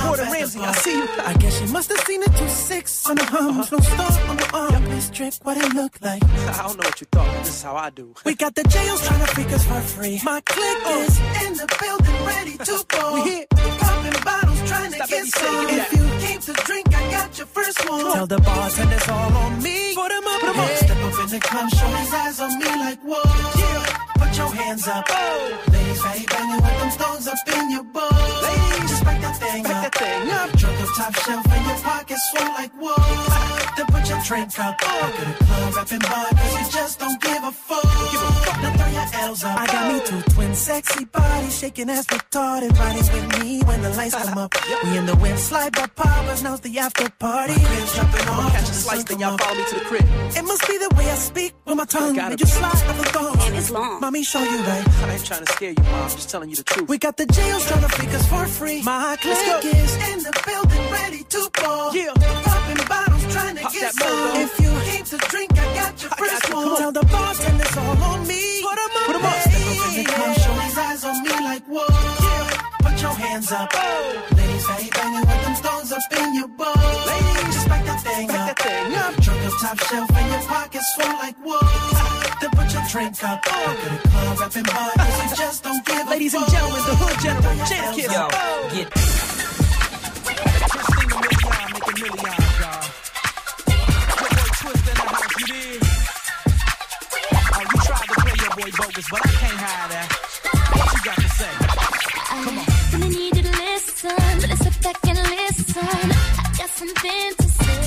Gordon 0.02 0.32
Ramsay, 0.32 0.60
I 0.62 0.72
see 0.72 0.96
you. 0.96 1.08
I 1.20 1.34
guess 1.34 1.60
she 1.60 1.66
must 1.74 1.90
have 1.90 2.00
seen 2.08 2.24
it 2.24 2.34
two 2.38 2.48
six 2.48 3.10
on 3.10 3.18
the 3.18 3.26
hums, 3.26 3.74
uh-huh. 3.74 3.76
no 3.76 3.84
star 3.84 4.30
on 4.30 4.38
the 4.38 4.50
arm. 4.54 4.84
Please 4.86 5.10
trick 5.10 5.34
what 5.44 5.58
it 5.58 5.74
look 5.74 6.00
like. 6.02 6.24
I 6.24 6.64
don't 6.66 6.80
know 6.80 6.86
what 6.86 7.02
you 7.02 7.08
thought, 7.12 7.28
but 7.28 7.40
this 7.40 7.50
is 7.50 7.62
how 7.64 7.76
I 7.76 7.90
do. 7.90 8.14
We 8.24 8.36
got 8.36 8.56
the 8.56 8.64
jails 8.64 9.06
trying 9.06 9.20
to 9.20 9.28
freak 9.28 9.48
us 9.48 9.66
for 9.66 9.82
free. 9.82 10.22
My 10.24 10.40
clique 10.40 10.86
uh. 10.86 11.06
is 11.06 11.20
in 11.46 11.54
the 11.56 11.68
building, 11.82 12.26
ready 12.26 12.58
to 12.58 12.86
go. 12.88 13.14
We 13.16 13.22
here. 13.30 13.46
Popping 13.50 14.24
bottles, 14.24 14.43
trying 14.74 14.92
to 14.92 14.98
Stop 14.98 15.10
get 15.10 15.25
some. 15.27 15.68
If 15.70 15.94
you 15.94 16.06
came 16.25 16.39
to 16.42 16.53
drink, 16.68 16.88
I 16.96 17.12
got 17.12 17.38
your 17.38 17.48
first 17.48 17.89
one. 17.89 18.13
Tell 18.13 18.27
the 18.27 18.39
bartenders 18.42 19.08
all 19.10 19.32
on 19.44 19.62
me. 19.62 19.94
Put 19.96 20.12
'em 20.12 20.27
up, 20.27 20.39
put 20.42 20.50
'em 20.50 20.60
up. 20.60 20.70
Step 20.84 21.01
up 21.08 21.20
in 21.24 21.30
the 21.36 21.39
club, 21.39 21.70
show 21.77 21.92
his 22.01 22.13
eyes 22.13 22.39
on 22.39 22.51
me 22.60 22.70
like, 22.86 23.00
whoa. 23.10 23.22
Yeah. 23.62 24.22
Put 24.22 24.32
your 24.38 24.51
hands 24.62 24.88
up. 24.88 25.06
Ladies, 25.72 26.03
ready 26.06 26.25
banging 26.25 26.62
with 26.65 26.77
them 26.80 26.92
stones 26.92 27.27
up 27.27 27.38
in 27.58 27.72
your 27.75 27.84
bowl. 27.96 28.10
Ladies, 28.48 28.89
just 28.92 29.03
back 29.06 29.22
that 29.22 29.36
thing 29.44 29.63
Back 29.63 29.75
up. 29.75 29.82
that 29.84 29.96
thing 30.01 30.32
up. 30.39 30.50
Drunk 30.60 30.82
up 30.82 30.89
top 30.98 31.13
shelf 31.24 31.46
and 31.56 31.65
your 31.68 31.80
pockets 31.88 32.25
full 32.32 32.48
like, 32.58 32.74
whoa. 32.82 33.43
Then 34.30 34.48
put 34.48 34.58
your 34.58 34.74
drink 34.74 34.80
up. 34.80 34.80
Back 34.80 35.20
of 35.20 35.27
the 35.27 35.46
club, 35.46 35.75
rapping 35.75 36.00
bar, 36.00 36.25
cause 36.30 36.53
you 36.53 36.72
just 36.72 37.00
don't 37.00 37.22
give 37.22 37.44
a 37.44 37.51
fuck. 37.51 37.84
Now 38.62 38.77
throw 38.77 38.88
your 38.88 39.24
L's 39.30 39.43
up. 39.43 39.60
I 39.60 39.65
got 39.67 39.93
me 39.93 40.00
two 40.06 40.34
twin 40.34 40.56
sexy 40.56 41.06
bodies, 41.06 41.60
shaking 41.60 41.89
ass 41.89 42.06
retarded. 42.08 42.78
Riding 42.78 43.13
with 43.13 43.39
me 43.39 43.62
when 43.63 43.82
the 43.82 43.89
lights 43.91 44.15
come 44.15 44.38
up. 44.38 44.54
We 44.84 44.98
in 44.98 45.06
the 45.06 45.15
wind, 45.15 45.39
slide 45.39 45.74
by 45.74 45.88
powers, 45.88 46.43
now's 46.43 46.62
the 46.62 46.78
after 46.80 47.10
party. 47.10 47.54
Cribs 47.54 47.95
jumping 47.95 48.28
off. 48.30 48.52
catch 48.52 48.69
a 48.69 48.74
slice, 48.74 48.98
sun 49.00 49.06
then 49.08 49.19
y'all 49.19 49.38
follow 49.38 49.56
me 49.56 49.65
to 49.69 49.76
the 49.76 49.86
crib. 49.86 50.06
It 50.38 50.43
must 50.43 50.67
be 50.67 50.78
the 50.78 50.95
way 50.95 51.10
I 51.10 51.15
speak 51.15 51.54
with 51.65 51.78
my 51.78 51.86
tongue. 51.86 52.15
Gotta 52.15 52.30
Made 52.32 52.39
you 52.39 52.48
slide 52.48 52.88
up 52.88 52.98
the 52.98 53.04
thong. 53.04 53.38
And 53.41 53.56
it's 53.56 53.71
long. 53.71 54.00
Mommy, 54.00 54.24
show 54.24 54.41
you 54.41 54.58
right. 54.63 54.88
I 54.88 55.13
ain't 55.13 55.26
trying 55.26 55.45
to 55.45 55.52
scare 55.52 55.71
you, 55.71 55.84
mom. 55.84 56.10
Just 56.10 56.30
telling 56.30 56.50
you 56.50 56.56
the 56.56 56.63
truth. 56.63 56.89
We 56.89 56.98
got 56.98 57.17
the 57.17 57.26
jails 57.26 57.67
trying 57.67 57.82
to 57.82 57.89
freak 57.89 58.13
us 58.13 58.28
for 58.28 58.45
free. 58.45 58.82
My 58.84 59.17
clique 59.19 59.65
is 59.65 59.95
in 60.12 60.19
the 60.24 60.34
building, 60.45 60.91
ready 60.91 61.24
to 61.24 61.50
ball. 61.62 61.95
Yeah. 61.95 62.13
Popping 62.15 62.88
bottles, 62.88 63.12
trying 63.34 63.56
to 63.58 63.63
get 63.74 63.93
some. 63.93 64.36
If 64.46 64.54
you 64.63 64.72
came 64.89 65.06
to 65.12 65.17
drink, 65.32 65.52
I 65.54 65.65
got 65.76 65.93
your 66.02 66.12
first 66.22 66.54
one. 66.54 66.78
Tell 66.78 66.91
the 66.91 67.06
bartenders 67.13 67.78
all 67.78 68.04
on 68.12 68.28
me. 68.28 68.43
Put 68.62 68.78
'em 68.78 68.98
up, 69.00 69.06
Put 69.08 69.15
'em 69.17 69.26
up. 69.26 69.39
Step 69.41 69.54
up 69.54 69.88
in 69.89 69.93
the 69.98 70.04
club, 70.13 70.34
show 70.43 70.54
his 70.65 70.78
eyes 70.78 71.04
on 71.04 71.15
me 71.24 71.32
like, 71.50 71.65
whoa. 71.65 71.88
Yeah. 71.89 72.84
Put 72.86 73.02
your 73.02 73.15
hands 73.24 73.52
up. 73.52 73.69
Ladies, 74.38 74.65
how 74.67 74.78
you 74.80 74.91
banging 74.91 75.26
with 75.30 75.41
them 75.46 75.56
stones 75.56 75.91
up 75.91 76.02
in 76.19 76.36
your 76.36 76.48
bowl? 76.60 76.74
Ladies, 77.10 77.54
just 77.56 77.67
back 77.67 77.84
that 77.86 78.02
thing 78.04 78.28
Back 78.28 78.39
up. 78.39 78.58
that 78.58 78.60
thing 78.65 78.96
up. 79.04 79.13
Drunk 79.24 79.41
up 79.48 79.54
top 79.62 79.78
shelf 79.88 80.10
and 80.17 80.28
your 80.34 80.41
pockets 80.54 80.89
full 80.96 81.13
like, 81.24 81.38
whoa. 81.46 81.60
Then 82.41 82.50
put 82.58 82.67
your 82.74 82.84
drink 82.91 83.24
up. 83.24 83.39
Oh. 83.48 83.52
Back 83.54 84.48
of 84.48 84.54
the 84.54 84.62
club, 84.63 84.91
rapping 84.98 85.13
cause 85.13 85.32
you 85.32 85.38
just 85.46 85.63
don't 85.63 85.86
give 85.86 86.08
Ladies 86.10 86.34
and 86.34 86.48
gentlemen, 86.52 86.82
the 86.88 86.96
Hood 87.02 87.17
General, 87.26 87.56
Jen 87.69 87.93
Kiss. 87.96 88.12
Yo, 88.13 88.28
get 88.74 88.88
Christina 90.72 91.15
Milian 91.22 91.67
making 91.74 91.98
millions, 92.04 92.24
y'all. 92.24 92.43
Your 92.43 92.53
boy 98.63 98.71
bogus, 98.78 99.10
but 99.10 99.19
I 99.19 99.30
can't 99.30 99.60
hide 99.60 99.91
that. 99.91 100.08
What 100.71 100.93
you 100.93 100.99
got 101.04 101.17
to 101.19 101.30
say? 101.39 101.54
Come 102.32 102.58
on. 102.60 102.65
Really 102.93 103.10
need 103.15 103.36
you 103.36 103.43
to 103.43 103.52
listen. 103.52 104.15
Really 104.41 104.56
sit 104.56 104.76
back 104.82 104.99
and 105.04 105.19
listen. 105.36 105.84
I 105.84 106.52
got 106.58 106.69
something 106.69 107.30
to 107.39 107.47
say. 107.60 107.84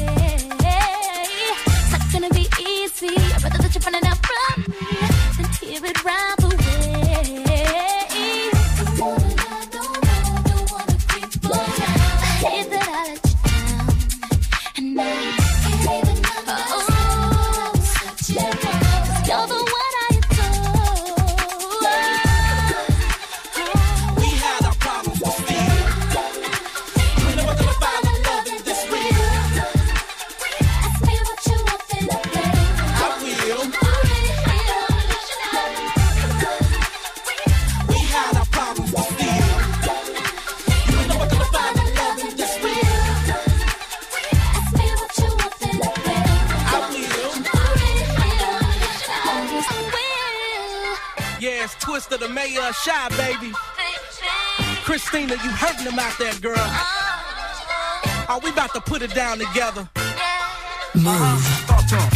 It's 1.78 1.92
not 1.92 2.04
gonna 2.12 2.30
be 2.30 2.46
easy. 2.60 3.14
I'd 3.16 3.42
rather 3.42 3.58
that 3.62 3.72
you're 3.74 3.84
running 3.86 4.06
out 4.06 4.20
from 4.26 4.62
me 4.68 4.86
than 5.36 5.46
hear 5.60 5.84
it 5.84 6.04
right 6.04 6.35
Twista, 52.46 52.54
the 52.54 52.60
mayor 52.60 52.60
uh, 52.60 52.72
Shy, 52.72 53.08
baby. 53.16 53.52
Christina, 54.84 55.32
you 55.32 55.50
hurting 55.50 55.84
them 55.84 55.98
out 55.98 56.16
there, 56.18 56.34
girl. 56.34 56.54
Oh, 58.28 58.40
we 58.42 58.50
about 58.50 58.72
to 58.74 58.80
put 58.80 59.02
it 59.02 59.14
down 59.14 59.38
together. 59.38 59.88
Move. 60.94 61.66
Talk 61.66 61.86
to 61.88 61.96
'em. 61.96 62.10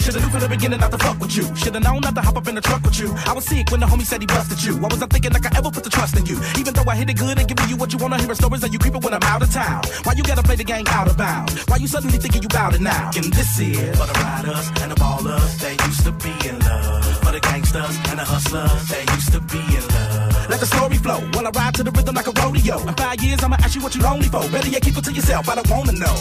Should've 0.00 0.22
knew 0.22 0.30
from 0.30 0.40
the 0.40 0.48
beginning 0.48 0.80
not 0.80 0.90
to 0.90 0.98
fuck 0.98 1.20
with 1.20 1.36
you. 1.36 1.44
Should've 1.54 1.82
known 1.82 2.00
not 2.00 2.14
to 2.14 2.22
hop 2.22 2.36
up 2.36 2.48
in 2.48 2.54
the 2.54 2.62
truck 2.62 2.82
with 2.82 2.98
you. 2.98 3.14
I 3.26 3.34
was 3.34 3.44
sick 3.44 3.70
when 3.70 3.80
the 3.80 3.86
homie 3.86 4.06
said 4.06 4.22
he 4.22 4.26
busted 4.26 4.62
you. 4.64 4.76
Why 4.78 4.88
was 4.88 5.02
I 5.02 5.06
thinking 5.06 5.32
like 5.32 5.44
I 5.44 5.58
ever 5.58 5.70
put 5.70 5.84
the 5.84 5.90
trust 5.90 6.16
in 6.16 6.24
you? 6.24 6.40
Even 6.58 6.72
though 6.72 6.88
I 6.88 6.96
hit 6.96 7.10
it 7.10 7.18
good 7.18 7.38
and 7.38 7.46
giving 7.46 7.68
you 7.68 7.76
what 7.76 7.92
you 7.92 7.98
wanna 7.98 8.18
hear 8.18 8.34
stories 8.34 8.62
that 8.62 8.72
you 8.72 8.78
creeping 8.78 9.02
when 9.02 9.12
I'm 9.12 9.22
out 9.24 9.42
of 9.42 9.52
town. 9.52 9.82
Why 10.04 10.14
you 10.14 10.22
gotta 10.22 10.42
play 10.42 10.56
the 10.56 10.64
game 10.64 10.86
out 10.88 11.08
of 11.08 11.18
bounds? 11.18 11.52
Why 11.68 11.76
you 11.76 11.88
suddenly 11.88 12.18
thinking 12.18 12.42
you 12.42 12.48
bout 12.48 12.74
it 12.74 12.80
now? 12.80 13.10
And 13.16 13.32
this 13.32 13.60
is 13.60 13.76
for 13.98 14.06
the 14.06 14.18
riders 14.24 14.70
and 14.80 14.92
the 14.92 14.96
ballers. 14.96 15.58
They 15.60 15.76
used 15.86 16.04
to 16.04 16.12
be 16.12 16.32
in 16.48 16.58
love. 16.60 16.97
For 17.38 17.40
the 17.40 17.52
gangsters 17.52 17.96
and 18.10 18.18
the 18.18 18.24
hustlers. 18.24 18.88
They 18.88 19.04
used 19.14 19.32
to 19.32 19.40
be 19.40 19.58
in 19.58 19.84
love. 19.94 20.50
Let 20.50 20.60
the 20.60 20.66
story 20.66 20.96
flow 20.96 21.20
while 21.34 21.46
I 21.46 21.50
ride 21.50 21.74
to 21.74 21.82
the 21.84 21.90
rhythm 21.90 22.14
like 22.14 22.26
a 22.26 22.32
rodeo. 22.32 22.78
In 22.88 22.94
five 22.94 23.22
years, 23.22 23.42
I'ma 23.42 23.56
ask 23.62 23.76
you 23.76 23.82
what 23.82 23.94
you're 23.94 24.04
lonely 24.04 24.26
for. 24.26 24.40
Better 24.48 24.68
yet, 24.68 24.82
keep 24.82 24.96
it 24.96 25.04
to 25.04 25.12
yourself. 25.12 25.48
I 25.48 25.54
don't 25.56 25.70
wanna 25.70 25.92
know. 25.92 26.16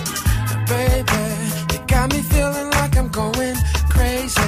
baby. 0.67 1.23
You 1.73 1.79
got 1.87 2.11
me 2.13 2.21
feeling 2.21 2.69
like 2.71 2.97
I'm 2.97 3.09
going 3.09 3.55
crazy. 3.89 4.41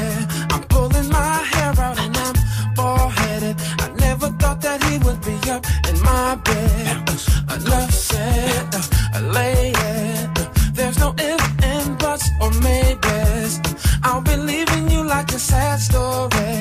I'm 0.53 0.63
pulling 0.69 1.09
my 1.09 1.35
hair 1.53 1.73
out 1.79 1.97
and 1.99 2.15
I'm 2.17 2.35
bald 2.75 3.11
headed. 3.13 3.55
I 3.79 3.89
never 4.05 4.27
thought 4.41 4.61
that 4.61 4.83
he 4.83 4.97
would 4.99 5.21
be 5.21 5.37
up 5.49 5.65
in 5.89 5.97
my 6.01 6.35
bed. 6.35 6.97
Enough 7.55 7.91
said, 7.91 8.75
uh, 8.75 9.21
lady. 9.33 9.73
Uh, 9.75 10.45
there's 10.73 10.99
no 10.99 11.15
if 11.17 11.41
and 11.63 11.97
buts 11.97 12.29
or 12.41 12.51
maybes. 12.61 13.59
I'll 14.03 14.21
be 14.21 14.35
leaving 14.35 14.68
you 14.68 14.68
like 15.19 15.33
a 15.33 15.39
sad 15.39 15.79
story. 15.79 16.53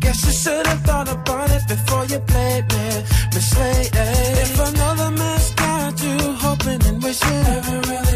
Guess 0.00 0.18
you 0.26 0.32
should 0.42 0.66
have 0.66 0.82
thought 0.82 1.08
about 1.08 1.50
it 1.50 1.64
before 1.66 2.04
you 2.04 2.18
played 2.32 2.64
me, 2.74 2.86
Miss 3.34 3.48
Lady. 3.58 4.08
If 4.44 4.60
another 4.68 5.10
man's 5.10 5.50
got 5.54 5.94
you 6.04 6.16
hoping 6.44 6.82
and 6.88 7.02
wishing, 7.02 7.42
never 7.44 8.07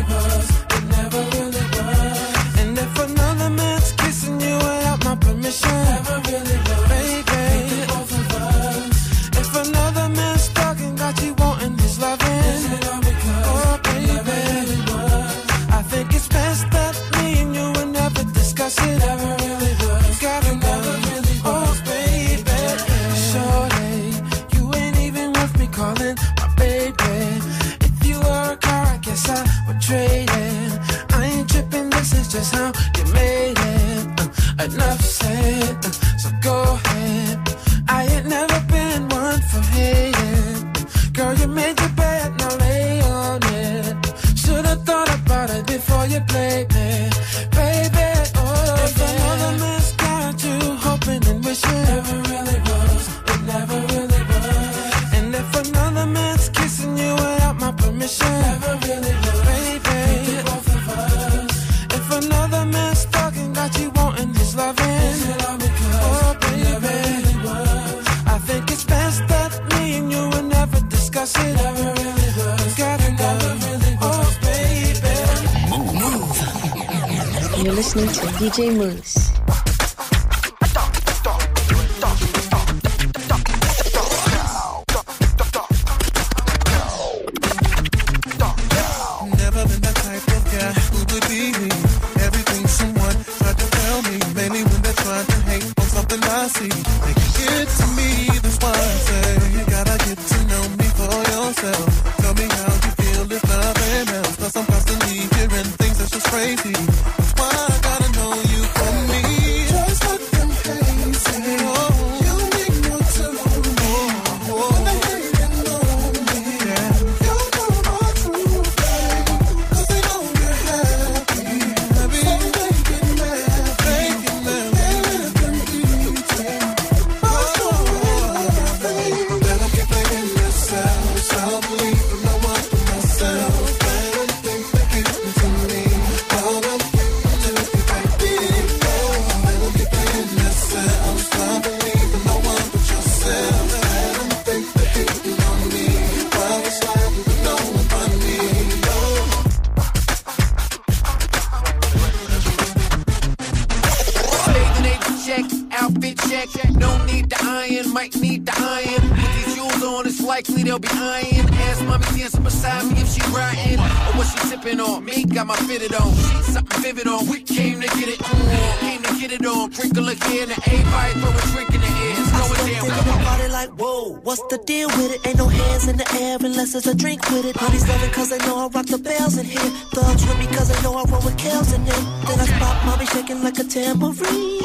unless 176.75 176.87
a 176.87 176.97
drink 176.97 177.21
with 177.31 177.45
it. 177.45 177.57
Honey's 177.57 177.87
loving 177.87 178.11
cause 178.11 178.31
they 178.31 178.39
know 178.47 178.57
I 178.57 178.67
rock 178.69 178.87
the 178.87 178.99
bells 178.99 179.37
in 179.37 179.45
here. 179.45 179.71
Thugs 179.93 180.25
with 180.27 180.39
me 180.39 180.47
cause 180.47 180.69
they 180.69 180.81
know 180.83 180.95
I 180.95 181.05
roll 181.11 181.21
with 181.21 181.37
Kels 181.37 181.75
in 181.75 181.85
them. 181.85 182.03
Then 182.25 182.41
I 182.41 182.47
spot 182.47 182.77
mommy 182.87 183.07
shaking 183.07 183.43
like 183.43 183.59
a 183.59 183.65
tambourine. 183.65 184.63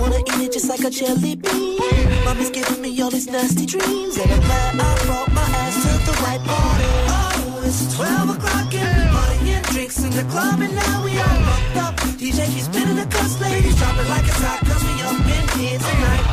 Wanna 0.00 0.20
eat 0.20 0.40
it 0.40 0.52
just 0.52 0.68
like 0.68 0.80
a 0.80 0.90
jelly 0.90 1.36
bean. 1.36 2.24
Mommy's 2.24 2.50
giving 2.50 2.80
me 2.80 2.88
all 3.02 3.10
these 3.10 3.26
nasty 3.26 3.66
dreams. 3.66 4.16
And 4.16 4.30
I'm 4.30 4.40
glad 4.40 4.80
I 4.80 5.04
brought 5.04 5.32
my 5.32 5.42
ass 5.42 5.76
to 5.84 5.92
the 6.08 6.14
right 6.24 6.40
party. 6.48 6.88
Oh, 7.12 7.62
it's 7.64 7.96
12 7.96 8.30
o'clock 8.36 8.74
and 8.74 8.92
we 8.96 9.04
partying 9.12 9.64
drinks 9.72 9.98
in 10.04 10.12
the 10.12 10.24
club 10.32 10.60
and 10.60 10.74
now 10.74 11.04
we 11.04 11.12
all 11.18 11.40
fucked 11.44 11.76
up. 11.76 11.94
DJ 12.16 12.46
keeps 12.52 12.66
spinning 12.72 12.96
the 12.96 13.06
cuss, 13.06 13.40
ladies 13.40 13.76
drop 13.76 13.98
it 13.98 14.08
like 14.08 14.24
it's 14.24 14.40
hot 14.40 14.60
cause 14.64 14.84
we 14.88 14.94
up 15.04 15.20
in 15.36 15.44
here 15.60 15.78
tonight. 15.78 16.24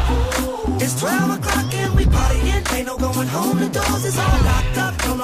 It's 0.84 0.96
12 1.02 1.40
o'clock 1.40 1.74
and 1.74 1.96
we 1.96 2.06
partying. 2.06 2.64
Ain't 2.74 2.88
no 2.88 2.98
going 2.98 3.28
home, 3.28 3.60
the 3.60 3.68
doors 3.70 4.06
is 4.06 4.18
all 4.20 4.40
locked 4.48 4.67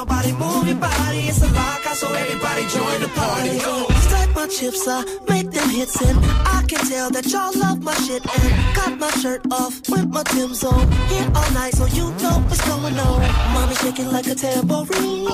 nobody 0.04 0.32
move 0.34 0.68
your 0.68 0.76
body. 0.76 1.20
It's 1.30 1.42
a 1.42 1.48
lockout, 1.52 1.96
so 1.96 2.08
everybody 2.14 2.64
join 2.68 3.00
the 3.02 3.10
party. 3.16 3.60
Stack 4.08 4.36
my 4.36 4.48
chips, 4.48 4.88
I 4.88 5.04
make 5.30 5.50
them 5.52 5.70
hits, 5.70 6.02
and 6.02 6.18
I 6.58 6.64
can 6.68 6.82
tell 6.92 7.10
that 7.12 7.26
y'all 7.32 7.54
love 7.58 7.82
my 7.82 7.96
shit. 8.06 8.22
And 8.36 8.76
got 8.76 9.00
my 9.00 9.12
shirt 9.22 9.42
off 9.52 9.74
with 9.90 10.08
my 10.10 10.24
Tim's 10.24 10.64
on. 10.64 10.92
Here 11.12 11.30
all 11.36 11.52
night, 11.52 11.74
so 11.74 11.86
you 11.86 12.06
know 12.22 12.38
what's 12.48 12.64
going 12.68 13.00
on. 13.00 13.20
Mommy 13.54 13.76
shaking 13.76 14.12
like 14.12 14.28
a 14.28 14.36
tambourine. 14.36 15.26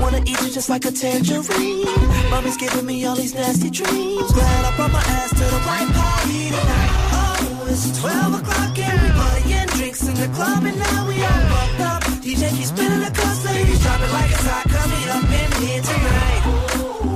Wanna 0.00 0.20
eat 0.20 0.40
you 0.42 0.50
just 0.50 0.68
like 0.68 0.84
a 0.84 0.92
tangerine. 0.92 1.86
Mommy's 2.30 2.56
giving 2.56 2.86
me 2.86 3.06
all 3.06 3.16
these 3.16 3.34
nasty 3.34 3.70
dreams. 3.70 4.30
Glad 4.32 4.64
I 4.68 4.76
brought 4.76 4.92
my 4.92 5.04
ass 5.18 5.30
to 5.30 5.44
the 5.54 5.60
right 5.70 5.88
party 6.00 6.40
tonight. 6.56 6.92
Oh, 7.16 7.66
it's 7.70 7.98
12 8.00 8.40
o'clock 8.40 8.78
and 8.78 8.96
we 9.02 9.08
partying 9.20 9.70
drinks 9.78 10.02
in 10.06 10.14
the 10.14 10.28
club 10.36 10.64
and 10.64 10.78
now 10.78 11.08
we 11.08 11.16
all 11.22 11.42
fucked 11.52 11.80
up. 11.80 11.97
DJ 12.28 12.50
keeps 12.54 12.68
spinning 12.68 13.00
the 13.00 13.10
cuss, 13.10 13.42
ladies 13.46 13.80
drop 13.80 13.98
it 14.02 14.12
like 14.12 14.30
it's 14.30 14.46
hot. 14.46 14.68
Coming 14.68 15.08
up 15.16 15.24
in 15.24 15.50
here 15.64 15.80
tonight. 15.80 16.42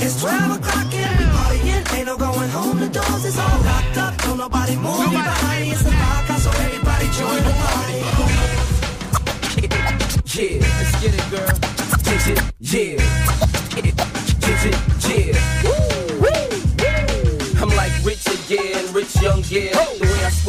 It's 0.01 0.19
12 0.23 0.57
o'clock 0.57 0.95
and 0.95 1.19
we 1.19 1.25
partying. 1.37 1.85
Ain't 1.93 2.07
no 2.07 2.17
going 2.17 2.49
home, 2.49 2.81
the 2.81 2.89
doors 2.89 3.25
is 3.27 3.39
all 3.39 3.61
locked 3.61 3.99
up. 3.99 4.17
Don't 4.23 4.39
nobody 4.39 4.75
move 4.75 5.13
your 5.13 5.23
body. 5.23 5.69
It's 5.69 5.85
a 5.85 5.91
lockout, 5.91 6.41
so 6.41 6.51
everybody 6.65 7.07
join 7.13 7.45
the 7.45 7.53
party. 7.61 8.01
Yeah, 10.33 10.65
let's 10.81 10.93
get 11.03 11.13
it, 11.13 11.31
girl. 11.31 11.53
Yeah. 12.59 13.12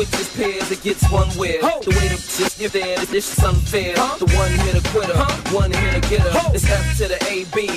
The 0.04 0.10
way 0.10 0.16
I 0.16 0.20
switch 0.20 0.20
his 0.20 0.36
pairs, 0.36 0.72
it 0.72 0.84
gets 0.84 1.12
one 1.12 1.30
wear. 1.38 1.62
The 1.62 1.92
way 1.92 2.08
the 2.10 2.16
bitch 2.16 2.60
get 2.60 2.72
there, 2.74 2.98
this 3.06 3.30
shit's 3.30 3.44
unfair. 3.44 3.96
The 3.96 4.26
one 4.36 4.52
hit 4.52 4.76
a 4.76 4.90
quitter, 4.90 5.18
one 5.56 5.72
hit 5.72 5.96
a 5.96 6.10
getter. 6.10 6.32
It's 6.54 6.70
F 6.70 6.98
to 6.98 7.08
the 7.08 7.20
AB. 7.32 7.70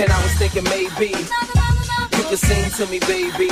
And 0.00 0.10
I 0.10 0.22
was 0.22 0.32
thinking 0.38 0.64
maybe 0.64 1.12
you 2.16 2.24
could 2.24 2.38
sing 2.38 2.70
to 2.76 2.86
me, 2.90 2.98
baby. 3.00 3.50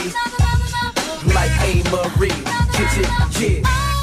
Like 1.35 1.53
A. 1.69 1.83
Marie. 1.91 2.29
Get 2.73 2.97
it, 2.97 3.63
yeah. 3.63 4.00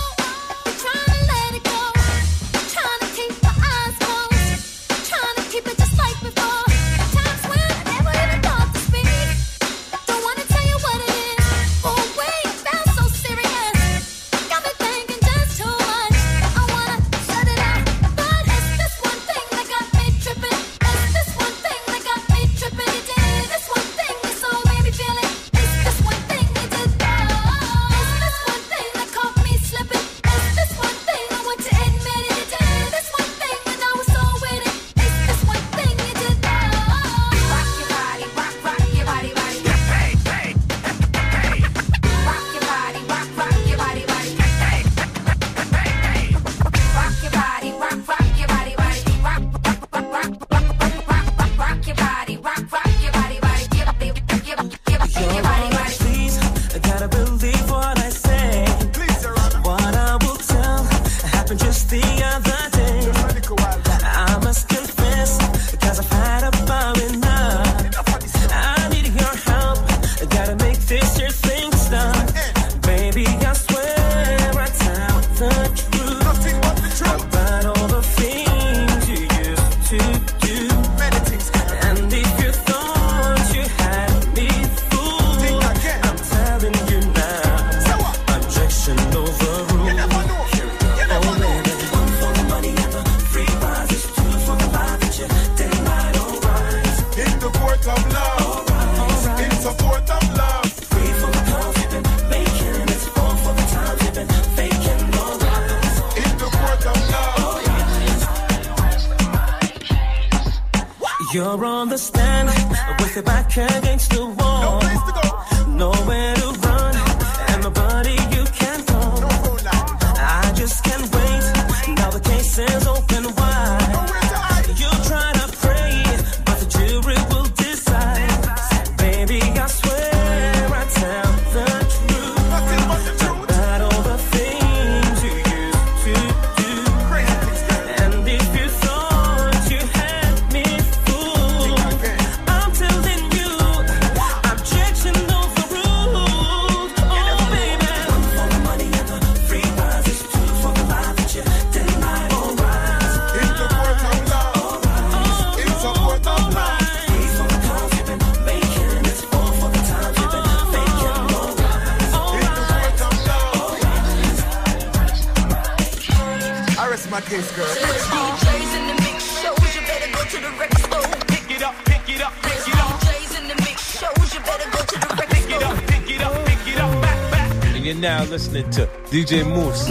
DJ 179.28 179.44
Mouss. 179.46 179.86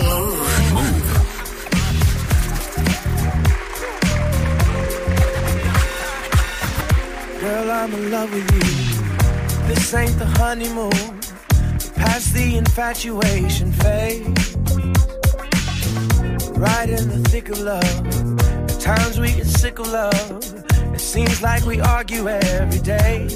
Girl, 7.38 7.70
I'm 7.70 7.92
in 7.92 8.10
love 8.10 8.32
with 8.32 8.50
you. 8.50 9.68
This 9.68 9.92
ain't 9.92 10.18
the 10.18 10.24
honeymoon. 10.24 11.20
Past 11.96 12.32
the 12.32 12.56
infatuation 12.56 13.72
phase. 13.72 14.56
Right 16.56 16.88
in 16.88 17.06
the 17.10 17.22
thick 17.28 17.50
of 17.50 17.60
love. 17.60 17.84
At 18.70 18.80
times 18.80 19.20
we 19.20 19.32
get 19.32 19.46
sick 19.46 19.78
of 19.78 19.92
love. 19.92 20.64
It 20.94 21.00
seems 21.00 21.42
like 21.42 21.66
we 21.66 21.78
argue 21.78 22.26
every 22.26 22.80
day. 22.80 23.28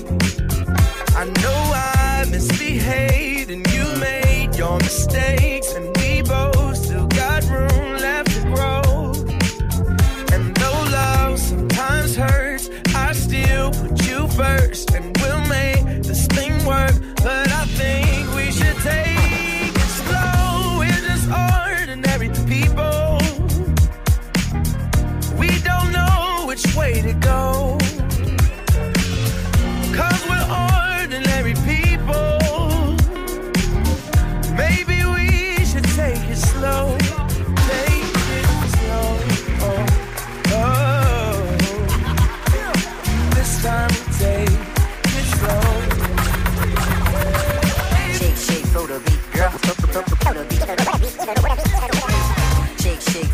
I 1.14 1.26
know 1.26 1.60
I 1.74 2.24
misbehaved 2.30 3.50
and 3.50 3.70
you 3.70 3.84
made 3.96 4.56
your 4.56 4.78
mistakes 4.78 5.74
first 14.40 14.94
and 14.94 15.09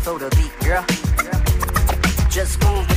throw 0.07 0.17
the 0.17 0.33
beat, 0.37 0.57
girl. 0.65 0.85
Just 2.29 2.63
move. 2.63 2.96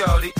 shorty. 0.00 0.39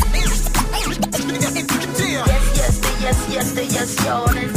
yes, 3.11 3.29
yes, 3.29 3.33
yes, 3.33 3.53
the 3.53 3.65
yes, 3.65 4.05
yawning. 4.05 4.51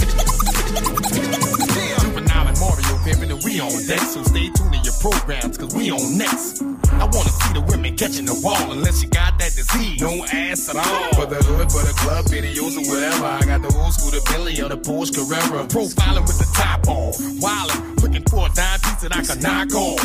Juvenile 2.00 2.48
and 2.48 2.58
Mario 2.60 2.94
pimping 3.04 3.30
and 3.30 3.42
we 3.44 3.60
on 3.60 3.70
deck, 3.86 4.00
so 4.00 4.22
stay 4.22 4.48
tuned 4.50 4.72
to 4.72 4.78
your 4.78 4.94
programs, 5.00 5.58
cause 5.58 5.74
we 5.74 5.90
on 5.90 6.18
next. 6.18 6.62
I 6.62 7.04
wanna 7.04 7.30
see 7.30 7.52
the 7.52 7.64
women 7.68 7.96
catching 7.96 8.26
the 8.26 8.38
ball, 8.42 8.72
unless 8.72 9.02
you 9.02 9.08
got 9.08 9.38
that 9.38 9.52
disease. 9.54 10.00
No 10.00 10.24
ass 10.32 10.68
at 10.68 10.76
all. 10.76 11.12
For 11.14 11.26
the 11.26 11.42
hood, 11.42 11.70
for 11.72 11.82
the 11.82 11.94
club, 11.98 12.24
videos 12.26 12.76
or 12.78 12.86
whatever. 12.86 13.26
I 13.26 13.42
got 13.44 13.62
the 13.62 13.74
old 13.76 13.92
school, 13.92 14.10
the 14.10 14.22
Billy 14.30 14.60
or 14.62 14.68
the 14.68 14.78
Porsche 14.78 15.14
Carrera. 15.14 15.66
Profiling 15.66 16.26
with 16.26 16.38
the 16.38 16.48
top 16.54 16.86
off. 16.88 17.18
Wildin', 17.42 18.02
looking 18.02 18.24
for 18.30 18.46
a 18.46 18.50
dime 18.54 18.80
piece 18.80 19.02
that 19.02 19.16
I 19.16 19.22
can 19.22 19.40
knock 19.42 19.74
off. 19.74 20.00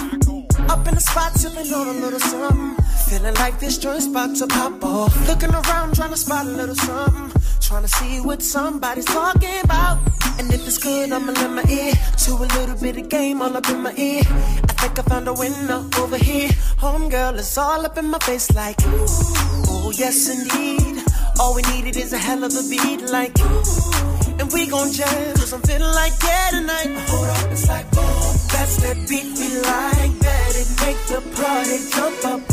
Up 0.70 0.88
in 0.88 0.96
the 0.96 1.02
spot, 1.02 1.34
sipping 1.38 1.72
on 1.74 1.88
a 1.88 1.94
little 1.94 2.20
something. 2.20 2.76
Feeling 3.08 3.36
like 3.36 3.60
this 3.60 3.78
joint's 3.78 4.06
about 4.06 4.36
to 4.38 4.48
pop 4.48 4.84
off. 4.84 5.28
Looking 5.28 5.52
around, 5.52 5.96
trying 5.96 6.12
to 6.12 6.18
spot 6.18 6.46
a 6.46 6.50
little 6.50 6.76
something. 6.76 7.29
Trying 7.70 7.84
to 7.84 7.88
see 7.88 8.20
what 8.20 8.42
somebody's 8.42 9.06
talking 9.06 9.60
about. 9.64 10.00
And 10.40 10.52
if 10.52 10.66
it's 10.66 10.80
good, 10.80 11.12
I'ma 11.12 11.34
let 11.34 11.52
my 11.52 11.64
ear 11.70 11.94
to 12.26 12.32
a 12.32 12.48
little 12.58 12.76
bit 12.76 12.98
of 12.98 13.10
game 13.10 13.44
all 13.44 13.56
up 13.56 13.70
in 13.70 13.84
my 13.84 13.94
ear. 13.96 14.24
I 14.26 14.74
think 14.82 14.98
I 14.98 15.04
found 15.04 15.28
a 15.28 15.34
winner 15.34 15.88
over 16.00 16.18
here. 16.18 16.50
Homegirl, 16.82 17.38
it's 17.38 17.60
all 17.60 17.86
up 17.86 17.96
in 18.00 18.06
my 18.06 18.18
face 18.20 18.52
like, 18.56 18.78
oh 18.82 19.94
yes 19.96 20.30
indeed. 20.30 21.04
All 21.40 21.54
we 21.54 21.62
needed 21.72 21.96
is 21.96 22.12
a 22.12 22.18
hell 22.18 22.44
of 22.44 22.54
a 22.54 22.64
beat 22.72 23.04
like, 23.04 23.40
and 23.40 24.52
we 24.52 24.66
gon' 24.66 24.92
jam. 24.92 25.36
Cause 25.36 25.54
I'm 25.54 25.62
feeling 25.62 25.94
like 25.94 26.14
yeah 26.24 26.50
tonight. 26.50 26.90
Hold 27.10 27.30
up, 27.30 27.52
it's 27.52 27.68
like, 27.70 27.92
boom. 27.92 28.04
That's 28.50 28.78
that 28.78 28.98
beat 29.08 29.30
we 29.38 29.48
like. 29.62 30.18
That 30.26 30.54
it 30.58 30.70
make 30.82 31.02
the 31.06 31.22
party 31.38 31.78
jump 31.94 32.26
up. 32.34 32.49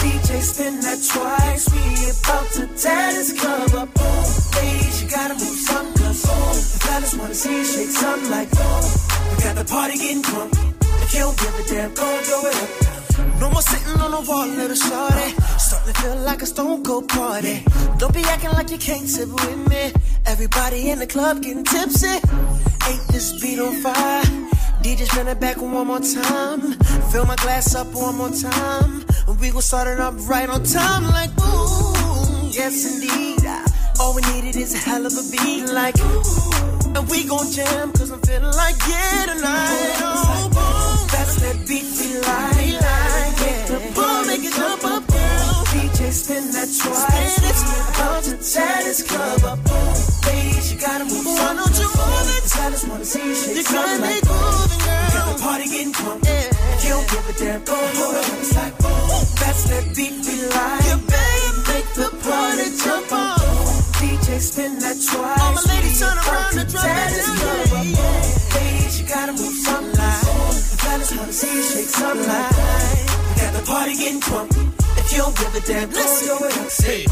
DJ 0.00 0.40
spin 0.40 0.80
that 0.80 1.00
twice. 1.10 1.66
We 1.74 1.82
about 2.14 2.48
to 2.56 2.66
tear 2.80 3.12
this 3.12 3.32
club 3.38 3.74
up. 3.74 3.92
Boom. 3.94 4.24
Ladies, 4.56 5.02
you 5.02 5.10
gotta 5.10 5.34
move 5.34 5.58
some 5.68 5.92
cause 5.94 6.22
boom. 6.26 6.54
The 6.72 6.78
fellas 6.86 7.14
wanna 7.14 7.34
see 7.34 7.56
you 7.58 7.64
shake 7.64 7.90
something 7.90 8.30
like 8.30 8.50
boom. 8.50 8.82
We 9.30 9.42
got 9.42 9.56
the 9.56 9.64
party 9.64 9.98
getting 9.98 10.22
drunk. 10.22 10.52
If 11.02 11.14
you 11.14 11.20
don't 11.20 11.38
give 11.38 11.54
a 11.58 11.62
damn, 11.68 11.94
go 11.94 12.06
and 12.06 12.26
do 12.26 12.38
it 12.46 12.56
up. 12.62 13.40
No 13.40 13.50
more 13.50 13.62
sitting 13.62 14.00
on 14.00 14.10
the 14.12 14.22
wall, 14.30 14.46
little 14.46 14.76
shorty. 14.76 15.34
Starting 15.58 15.92
to 15.92 16.00
feel 16.00 16.16
like 16.16 16.42
a 16.42 16.46
stone 16.46 16.84
cold 16.84 17.08
party. 17.08 17.64
Don't 17.98 18.14
be 18.14 18.22
acting 18.22 18.50
like 18.50 18.70
you 18.70 18.78
can't 18.78 19.08
sip 19.08 19.28
with 19.28 19.68
me. 19.68 19.92
Everybody 20.26 20.90
in 20.90 20.98
the 20.98 21.06
club 21.06 21.42
getting 21.42 21.64
tipsy. 21.64 22.06
Ain't 22.86 23.04
this 23.10 23.40
beat 23.40 23.58
on 23.58 23.74
fire? 23.82 24.37
DJ 24.82 25.06
spin 25.10 25.28
it 25.28 25.40
back 25.40 25.56
one 25.60 25.86
more 25.86 26.00
time. 26.00 26.60
Fill 27.10 27.26
my 27.26 27.36
glass 27.36 27.74
up 27.74 27.88
one 27.94 28.16
more 28.16 28.30
time. 28.30 29.04
And 29.26 29.40
we 29.40 29.50
gon' 29.50 29.62
start 29.62 29.88
it 29.88 30.00
up 30.00 30.14
right 30.28 30.48
on 30.48 30.62
time, 30.62 31.04
like 31.04 31.34
boom. 31.36 32.50
Yes, 32.50 32.84
indeed. 32.94 33.44
All 34.00 34.14
we 34.14 34.22
needed 34.32 34.56
is 34.56 34.74
a 34.74 34.78
hell 34.78 35.04
of 35.04 35.12
a 35.12 35.22
beat, 35.30 35.66
like 35.72 35.98
ooh. 35.98 36.96
And 36.96 37.08
we 37.10 37.24
gon' 37.24 37.50
jam, 37.50 37.92
cause 37.92 38.10
I'm 38.10 38.20
feeling 38.20 38.54
like 38.54 38.76
yeah 38.88 39.26
tonight. 39.26 39.96
Oh, 40.00 40.48
boom. 40.54 41.08
That's 41.12 41.36
that 41.42 41.66
beat 41.66 41.84
we 41.98 42.20
like, 42.20 42.80
like 42.80 43.40
yeah. 43.40 44.07
DJ 46.08 46.12
spin 46.12 46.50
that 46.52 46.68
twice. 46.72 47.36
It's 47.44 47.62
about 47.92 48.22
to 48.24 48.36
tear 48.40 48.80
this 48.84 49.02
club 49.04 49.44
up. 49.44 49.60
Ladies, 50.24 50.72
you 50.72 50.80
gotta 50.80 51.04
move. 51.04 51.26
Why 51.26 51.52
don't 51.52 51.76
you 51.76 51.84
move 51.84 52.28
it? 52.32 52.48
I 52.48 52.70
just 52.70 52.88
wanna 52.88 53.04
see 53.04 53.28
you 53.28 53.34
shake 53.34 53.56
you 53.56 53.62
something 53.62 54.00
like 54.00 54.24
moving, 54.24 54.80
girl. 54.88 55.12
Got 55.12 55.36
the 55.36 55.42
party 55.44 55.64
getting 55.68 55.92
drunk. 55.92 56.24
Yeah. 56.24 56.48
You 56.80 56.88
don't 56.96 57.08
give 57.12 57.28
a 57.28 57.32
damn, 57.36 57.60
go 57.64 57.76
hold 57.76 58.14
up. 58.16 58.40
It's 58.40 58.56
like 58.56 58.74
boom. 58.80 59.20
That's 59.36 59.62
that 59.68 59.84
beat 59.92 60.16
we 60.24 60.36
like. 60.48 60.84
Yeah, 60.88 61.00
baby, 61.12 61.50
make 61.76 61.88
the 61.92 62.08
party 62.24 62.66
jump 62.80 63.12
up. 63.12 63.44
DJ 64.00 64.40
spin 64.40 64.78
that 64.80 64.96
twice. 64.96 65.40
All 65.44 65.52
my 65.52 65.62
ladies 65.68 66.00
turn 66.00 66.16
around 66.16 66.56
and 66.56 66.68
drop 66.72 66.88
it 66.88 67.20
down. 67.20 67.84
Ladies, 68.56 68.94
you 68.96 69.04
gotta 69.04 69.32
move 69.36 69.56
something 69.60 69.92
like. 69.92 70.24
The 70.72 70.76
fellas 70.80 71.10
wanna 71.12 71.36
see 71.36 71.52
you 71.52 71.64
shake 71.68 71.92
like. 72.00 72.56
We 73.28 73.32
got 73.44 73.52
the 73.52 73.62
party 73.68 73.92
getting 73.92 74.20
drunk. 74.20 74.77
If 75.10 75.14
you 75.14 75.22
don't 75.22 75.36
give 75.38 75.54
a 75.54 75.60
damn, 75.60 75.90
let's 75.90 76.26
go 76.28 76.36
it 76.36 76.58
up. 76.58 76.68
Say. 76.68 77.04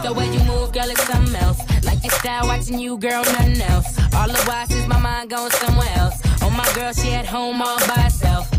The 0.00 0.12
way 0.14 0.26
you 0.32 0.44
move, 0.44 0.72
girl, 0.72 0.84
is 0.84 1.00
something 1.00 1.34
else. 1.34 1.58
Like 1.84 2.04
your 2.04 2.12
style, 2.12 2.46
watching 2.46 2.78
you, 2.78 2.98
girl, 2.98 3.24
nothing 3.24 3.60
else. 3.62 3.98
All 4.14 4.28
the 4.28 4.38
while 4.46 4.66
since 4.68 4.86
my 4.86 5.00
mind 5.00 5.30
going 5.30 5.50
somewhere 5.50 5.90
else. 5.96 6.20
Oh, 6.40 6.50
my 6.50 6.72
girl, 6.74 6.92
she 6.92 7.10
at 7.14 7.26
home 7.26 7.60
all 7.60 7.78
by 7.88 8.02
herself. 8.02 8.53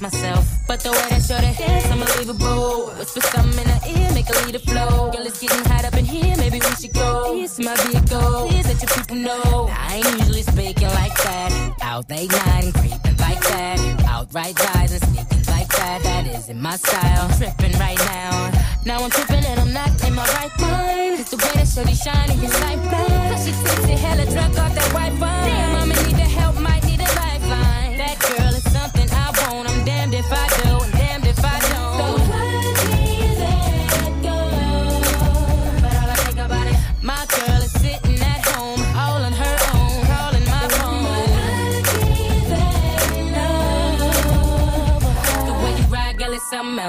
Myself, 0.00 0.48
but 0.66 0.80
the 0.80 0.90
way 0.90 1.06
that 1.10 1.22
shorty 1.22 1.52
dance, 1.56 1.86
unbelievable. 1.86 2.90
Whisper 2.98 3.20
something 3.20 3.62
in 3.62 3.68
her 3.70 3.80
ear, 3.86 4.10
make 4.14 4.26
her 4.26 4.34
lead 4.46 4.54
the 4.54 4.58
flow. 4.58 5.12
Girl, 5.12 5.26
it's 5.26 5.38
getting 5.38 5.64
hot 5.70 5.84
up 5.84 5.94
in 5.94 6.04
here, 6.04 6.34
maybe 6.38 6.58
we 6.58 6.74
should 6.74 6.92
go. 6.92 7.36
Is 7.38 7.60
my 7.60 7.76
vehicle, 7.86 8.48
please 8.48 8.66
let 8.66 8.82
your 8.82 8.90
people 8.96 9.16
know. 9.16 9.68
I 9.70 10.02
ain't 10.02 10.18
usually 10.18 10.42
speaking 10.42 10.88
like 10.98 11.14
that. 11.22 11.52
Out 11.82 12.10
late 12.10 12.32
night 12.32 12.64
and 12.64 12.74
creeping 12.74 13.16
like 13.18 13.40
that. 13.52 13.78
Outright 14.08 14.58
rise 14.74 14.92
and 14.92 15.02
sneaking 15.06 15.44
like 15.54 15.68
that. 15.68 16.02
That 16.02 16.26
isn't 16.26 16.60
my 16.60 16.76
style. 16.76 17.28
Tripping 17.38 17.78
right 17.78 17.98
now. 17.98 18.50
Now 18.84 19.04
I'm 19.04 19.10
tripping 19.10 19.44
and 19.44 19.60
I'm 19.60 19.72
not 19.72 19.90
in 20.04 20.14
my 20.14 20.26
right 20.34 20.50
mind. 20.58 21.20
It's 21.20 21.30
the 21.30 21.36
way 21.36 21.52
that 21.54 21.68
shorty 21.68 21.94
shining, 21.94 22.42
it's 22.42 22.60
like 22.60 22.80
blind. 22.90 23.38
She 23.38 23.52
takes 23.52 23.86
it 23.86 23.98
hella 24.02 24.26
drunk 24.26 24.58
off 24.58 24.74
that 24.74 24.90
white 24.94 25.14
wine. 25.20 25.76
I'ma 25.78 25.94
need 25.94 26.16
the 26.16 26.26
help, 26.26 26.58
might 26.58 26.82
need 26.84 26.98
a 26.98 27.10
lifeline. 27.22 27.98
That 27.98 28.18
girl 28.18 28.50
is 28.50 28.61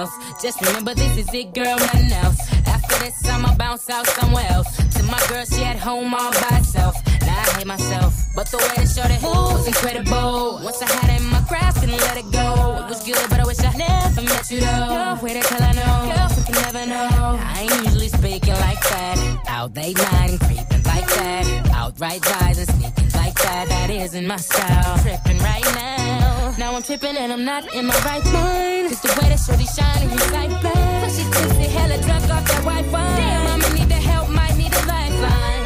else. 0.04 0.42
Just 0.42 0.62
remember 0.62 0.94
this 0.94 1.18
is 1.18 1.34
it, 1.34 1.54
girl, 1.54 1.78
nothing 1.78 2.12
else. 2.12 2.40
After 2.68 2.96
this, 3.04 3.16
I'ma 3.30 3.56
bounce 3.56 3.90
out 3.90 4.08
somewhere 4.08 4.46
else. 4.50 4.76
To 4.96 5.04
my 5.04 5.22
girl, 5.30 5.46
she 5.46 5.64
at 5.64 5.78
home 5.78 6.14
all 6.14 6.32
by 6.32 6.52
herself. 6.60 6.96
Now 7.22 7.40
I 7.40 7.50
hate 7.58 7.68
myself, 7.68 8.14
but 8.36 8.48
the 8.52 8.58
way 8.58 8.74
that 8.78 8.90
shorty 8.96 9.18
move 9.24 9.54
was 9.58 9.68
incredible. 9.68 10.60
Once 10.64 10.82
I 10.82 10.90
had 10.92 11.10
it 11.16 11.22
in 11.22 11.30
my 11.30 11.44
grasp, 11.48 11.80
couldn't 11.82 11.98
let 11.98 12.18
it 12.18 12.30
go. 12.32 12.48
It 12.84 12.90
was 12.90 13.04
good, 13.04 13.26
but 13.30 13.40
I 13.40 13.46
wish 13.46 13.60
I 13.60 13.74
never 13.78 14.22
met 14.22 14.52
you 14.52 14.60
though. 14.60 14.88
Girl, 14.94 15.20
wait 15.24 15.44
till 15.44 15.64
I 15.64 15.72
know. 15.80 15.96
Girl, 16.12 16.30
we 16.36 16.42
can 16.48 16.56
never 16.68 16.86
know. 16.86 17.40
I 17.40 17.62
ain't 17.62 17.86
usually 17.86 18.10
speaking 18.10 18.58
like 18.68 18.82
that. 18.92 19.18
Out 19.48 19.76
late 19.76 19.98
night 19.98 20.32
and 20.32 20.40
creeping 20.40 20.84
like 20.84 21.08
that. 21.18 21.46
Outright 21.72 22.22
rise 22.32 22.60
and 22.60 22.70
sneaking 22.76 23.03
like 23.46 23.70
that. 23.70 23.90
Isn't 23.90 24.28
my 24.28 24.38
style. 24.38 24.98
Tripping 25.00 25.40
right 25.40 25.66
now. 25.76 26.56
Now 26.58 26.76
I'm 26.76 26.84
tripping 26.84 27.18
and 27.18 27.34
I'm 27.34 27.44
not 27.44 27.74
in 27.74 27.86
my 27.86 28.00
right 28.06 28.24
mind. 28.26 28.92
It's 28.92 29.02
the 29.02 29.10
way 29.20 29.30
that 29.30 29.40
shorty 29.40 29.66
shining, 29.66 30.12
it's 30.12 30.32
like 30.32 30.50
blind. 30.62 31.12
So 31.12 31.24
she 31.24 31.64
it 31.64 31.72
hella 31.72 32.02
drunk 32.02 32.30
off 32.30 32.46
that 32.48 32.64
white 32.64 32.86
wine. 32.92 33.18
Damn, 33.18 33.48
I'ma 33.48 33.74
need 33.74 33.90
the 33.90 33.96
help, 33.96 34.30
might 34.30 34.56
need 34.56 34.74
a 34.74 34.86
lifeline. 34.86 35.63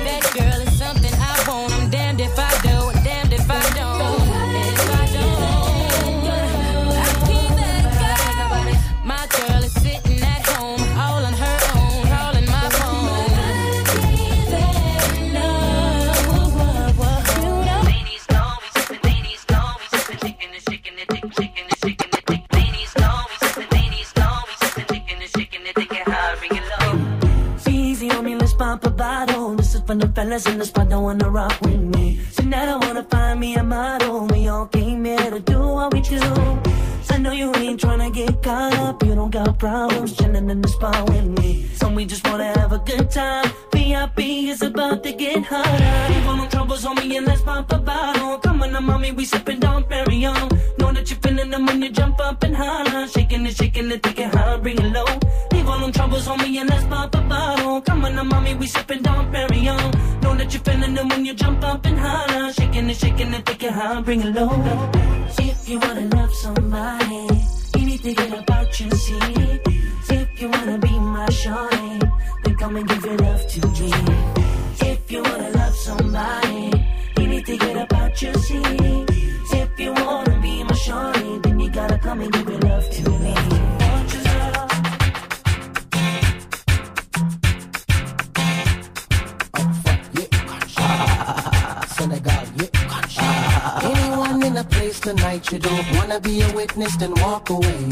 For 29.88 29.96
the 29.96 30.08
fellas 30.10 30.46
in 30.48 30.58
the 30.58 30.66
spot 30.66 30.90
don't 30.90 31.04
wanna 31.04 31.30
rock 31.30 31.62
with 31.62 31.80
me. 31.80 32.20
Tonight 32.36 32.68
I 32.68 32.76
wanna 32.76 33.04
find 33.04 33.40
me 33.40 33.56
a 33.56 33.64
model. 33.64 34.28
We 34.28 34.50
all 34.50 34.68
came 34.68 35.06
here 35.06 35.32
to 35.32 35.40
do 35.40 35.60
what 35.60 35.94
we 35.94 36.02
do. 36.02 36.77
I 37.18 37.20
know 37.20 37.32
you 37.32 37.52
ain't 37.56 37.82
tryna 37.82 38.14
get 38.14 38.44
caught 38.44 38.76
up. 38.76 39.04
You 39.04 39.16
don't 39.16 39.32
got 39.32 39.58
problems 39.58 40.16
chilling 40.16 40.52
in 40.52 40.62
the 40.62 40.68
spot 40.68 41.10
with 41.10 41.26
me. 41.40 41.66
So 41.74 41.90
we 41.90 42.06
just 42.06 42.24
wanna 42.28 42.54
have 42.60 42.74
a 42.74 42.78
good 42.78 43.10
time. 43.10 43.50
VIP 43.74 44.20
is 44.54 44.62
about 44.62 45.02
to 45.02 45.12
get 45.14 45.44
hotter. 45.44 46.14
Leave 46.14 46.28
all 46.28 46.38
no 46.38 46.48
troubles 46.48 46.86
on 46.86 46.96
me 46.98 47.18
and 47.18 47.26
let's 47.26 47.42
pop 47.42 47.72
a 47.72 47.80
bottle. 47.80 48.38
Come 48.38 48.62
on, 48.62 48.72
now, 48.72 48.82
mommy, 48.82 49.14
we 49.14 49.26
sippin' 49.26 49.60
Dom 49.60 49.86
Perignon. 49.86 50.78
Know 50.78 50.94
that 50.94 51.10
you're 51.10 51.18
feeling 51.18 51.50
them 51.50 51.66
when 51.66 51.82
you 51.82 51.90
jump 51.90 52.20
up 52.20 52.44
and 52.44 52.56
holler. 52.56 53.08
Shaking 53.08 53.48
it, 53.48 53.58
shaking 53.58 53.90
it, 53.90 54.04
thinking 54.04 54.30
how 54.30 54.60
bring 54.60 54.78
it 54.78 54.94
low. 54.94 55.08
Leave 55.52 55.68
all 55.68 55.80
them 55.80 55.92
troubles 55.92 56.28
on 56.28 56.38
me 56.38 56.60
and 56.60 56.70
let's 56.70 56.86
pop 56.86 57.16
a 57.16 57.22
bottle. 57.22 57.82
Come 57.82 58.06
on, 58.06 58.14
now, 58.14 58.26
mommy, 58.26 58.54
we 58.54 58.68
sipping, 58.68 59.02
don't 59.02 59.32
carry. 59.32 59.62
Know 60.22 60.36
that 60.36 60.54
you're 60.54 60.62
feeling 60.62 60.94
them 60.94 61.10
when 61.10 61.26
you 61.26 61.34
jump 61.34 61.64
up 61.64 61.84
and 61.84 61.98
holler. 61.98 62.54
Shaking 62.54 62.88
it, 62.92 62.98
shaking 62.98 63.34
it, 63.34 63.44
thinking 63.44 63.72
how 63.72 64.04
bring 64.04 64.22
it 64.22 64.36
low. 64.36 65.08
You 65.68 65.80
wanna 65.80 66.08
love 66.16 66.34
somebody, 66.34 67.28
you 67.78 67.86
need 67.86 68.02
to 68.02 68.14
get 68.14 68.32
about 68.40 68.80
you, 68.80 68.90
see. 68.92 69.37
You 95.52 95.60
don't 95.60 95.92
wanna 95.96 96.20
be 96.20 96.42
a 96.42 96.52
witness, 96.54 96.96
then 96.98 97.14
walk 97.22 97.50
away. 97.50 97.90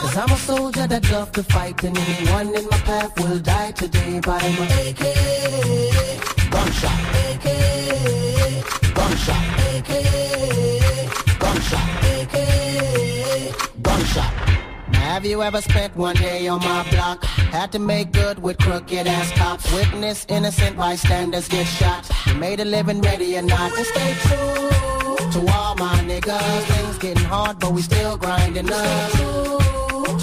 Cause 0.00 0.16
I'm 0.16 0.30
a 0.30 0.36
soldier 0.36 0.86
that 0.86 1.10
love 1.12 1.30
to 1.32 1.42
fight, 1.42 1.82
and 1.84 1.96
anyone 1.96 2.48
in 2.54 2.64
my 2.68 2.78
path 2.78 3.12
will 3.20 3.38
die 3.38 3.70
today 3.72 4.20
by 4.20 4.40
my 4.58 4.66
AK. 4.86 5.02
Gunshot. 6.50 6.98
AK. 7.30 7.46
Gunshot. 8.98 9.42
AK. 9.74 9.92
Gunshot. 11.38 11.88
AK. 12.14 12.36
Gunshot. 13.82 14.32
Have 14.94 15.24
you 15.24 15.42
ever 15.42 15.60
spent 15.60 15.94
one 15.96 16.16
day 16.16 16.48
on 16.48 16.60
my 16.60 16.88
block? 16.90 17.22
Had 17.24 17.70
to 17.72 17.78
make 17.78 18.10
good 18.12 18.42
with 18.42 18.58
crooked 18.58 19.06
ass 19.06 19.30
cops. 19.38 19.72
Witness 19.72 20.26
innocent 20.28 20.76
bystanders 20.76 21.46
get 21.46 21.66
shot. 21.66 22.10
You 22.26 22.34
made 22.34 22.58
a 22.58 22.64
living 22.64 23.00
ready 23.00 23.36
or 23.36 23.42
not 23.42 23.72
to 23.74 23.84
stay 23.84 24.14
true 24.22 24.89
to 25.32 25.40
all 25.52 25.74
my 25.76 25.98
niggas. 26.10 26.62
Things 26.62 26.98
getting 26.98 27.24
hard, 27.24 27.58
but 27.58 27.72
we 27.72 27.82
still 27.82 28.16
grinding 28.16 28.70
up. 28.72 29.10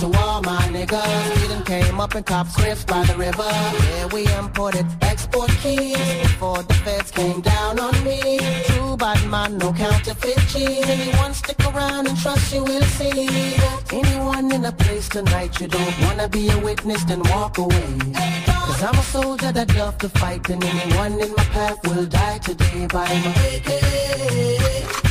To 0.01 0.05
all 0.19 0.41
my 0.43 0.61
niggas, 0.75 1.41
we 1.41 1.47
done 1.47 1.63
came 1.63 1.99
up 1.99 2.13
in 2.13 2.23
cop 2.23 2.47
scripts 2.47 2.83
by 2.83 3.03
the 3.05 3.15
river. 3.15 3.49
Yeah, 3.89 4.05
we 4.13 4.27
imported 4.37 4.85
export 5.01 5.49
keys 5.63 5.97
before 6.21 6.61
the 6.61 6.73
feds 6.85 7.09
came 7.09 7.41
down 7.41 7.79
on 7.79 7.95
me. 8.03 8.39
True 8.65 8.95
bad 8.97 9.25
man, 9.27 9.57
no 9.57 9.73
counterfeit 9.73 10.39
cheese. 10.49 10.85
Anyone 10.87 11.33
stick 11.33 11.59
around 11.65 12.07
and 12.07 12.17
trust 12.17 12.53
you 12.53 12.63
will 12.63 12.87
see. 12.97 13.55
Anyone 13.91 14.51
in 14.51 14.65
a 14.65 14.71
place 14.71 15.09
tonight 15.09 15.59
you 15.59 15.67
don't 15.67 16.01
wanna 16.01 16.27
be 16.27 16.49
a 16.49 16.57
witness, 16.59 17.03
then 17.05 17.23
walk 17.23 17.57
away. 17.57 18.56
Cause 18.77 18.93
I'm 18.93 18.99
a 18.99 19.03
soldier 19.05 19.51
that 19.53 19.75
love 19.75 19.97
to 19.97 20.07
fight, 20.07 20.47
and 20.51 20.63
anyone 20.63 21.13
in 21.13 21.31
my 21.35 21.43
path 21.45 21.79
will 21.87 22.05
die 22.05 22.37
today 22.37 22.85
by 22.85 23.07
my 23.07 23.33
AK. 23.49 23.69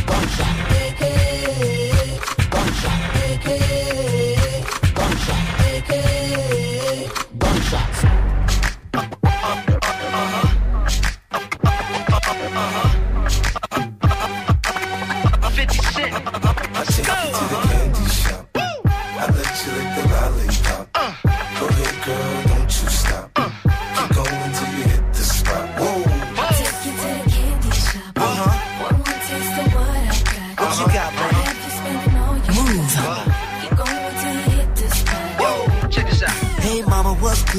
Gunshot. 0.07 0.57
AK. 0.87 1.03
Gunshot. 2.49 3.01
AK. 3.27 3.49
Gunshot. 4.95 5.43
AK. 5.67 5.91
Gunshots. 7.41 8.01
I 15.43 15.51
take 15.57 15.75
you 15.75 15.83
to 17.35 17.45
the 17.51 17.59
candy 17.67 18.07
shop. 18.11 18.47
I 18.55 19.27
let 19.27 19.55
you 19.67 19.73
lick 19.73 19.91
the 19.97 20.03
lollipop. 20.13 20.86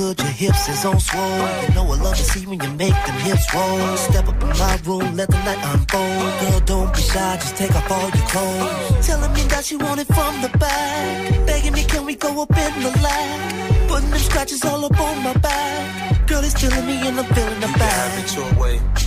Good? 0.08 0.20
Your 0.20 0.36
hips 0.44 0.70
is 0.70 0.86
on 0.86 1.00
swole. 1.00 1.48
You 1.64 1.76
know 1.76 1.84
I 1.84 1.98
love 2.02 2.16
to 2.16 2.24
see 2.24 2.46
when 2.46 2.60
you 2.60 2.72
make 2.72 2.98
them 3.06 3.18
hips 3.28 3.54
roll. 3.54 3.98
Step 3.98 4.28
up 4.28 4.42
in 4.42 4.50
my 4.50 4.80
room, 4.86 5.16
let 5.16 5.30
the 5.30 5.40
night 5.48 5.62
unfold. 5.74 6.32
Girl, 6.42 6.60
don't 6.62 6.94
be 6.94 7.02
shy, 7.02 7.36
just 7.38 7.56
take 7.58 7.76
off 7.76 7.92
all 7.92 8.10
your 8.18 8.28
clothes. 8.34 9.08
Telling 9.08 9.34
me 9.34 9.42
that 9.54 9.72
you 9.72 9.78
want 9.80 10.00
it 10.00 10.08
from 10.08 10.42
the 10.42 10.50
back. 10.58 11.46
Begging 11.46 11.74
me, 11.74 11.84
can 11.84 12.06
we 12.06 12.16
go 12.16 12.42
up 12.42 12.52
in 12.52 12.84
the 12.84 12.92
lag? 13.02 13.88
Putting 13.88 14.10
them 14.10 14.20
scratches 14.20 14.64
all 14.66 14.86
up 14.86 15.00
on 15.00 15.24
my 15.24 15.34
back. 15.34 16.28
Girl, 16.28 16.44
it's 16.44 16.54
killing 16.54 16.86
me 16.86 16.96
and 17.08 17.20
I'm 17.20 17.26
feeling 17.34 17.60
the 17.60 17.68
Have 17.68 17.80
back. 17.80 18.24
it 18.24 18.36
your 18.36 18.52
way. 18.62 19.07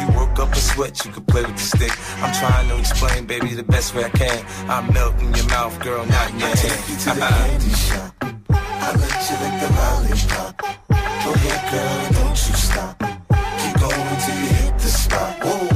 you 0.00 0.06
work 0.18 0.38
up 0.38 0.52
a 0.52 0.56
sweat, 0.56 1.04
you 1.04 1.12
can 1.12 1.24
play 1.24 1.42
with 1.42 1.56
the 1.56 1.68
stick. 1.76 1.92
I'm 2.22 2.32
trying 2.34 2.68
to 2.68 2.78
explain, 2.78 3.26
baby, 3.26 3.54
the 3.54 3.62
best 3.62 3.94
way 3.94 4.04
I 4.04 4.10
can. 4.10 4.44
I 4.68 4.80
melt 4.92 5.14
in 5.20 5.32
your 5.34 5.46
mouth, 5.46 5.78
girl, 5.80 6.04
not 6.06 6.30
in 6.30 6.40
your 6.40 6.48
hand. 6.48 6.58
Take 6.58 6.88
you 6.88 6.96
to 6.96 7.10
the 7.14 7.20
candy 7.20 7.70
shop. 7.70 8.14
I 8.50 8.88
let 9.02 9.20
you 9.28 9.36
lick 9.42 9.56
the 9.62 9.68
lollipop. 9.78 10.52
Go 11.24 11.32
ahead, 11.34 11.62
girl, 11.72 12.22
don't 12.22 12.30
you 12.30 12.54
stop. 12.68 12.98
Keep 13.60 13.74
going 13.80 14.16
till 14.24 14.36
you 14.36 14.48
hit 14.60 14.74
the 14.78 14.88
spot. 14.88 15.44
Whoa. 15.44 15.69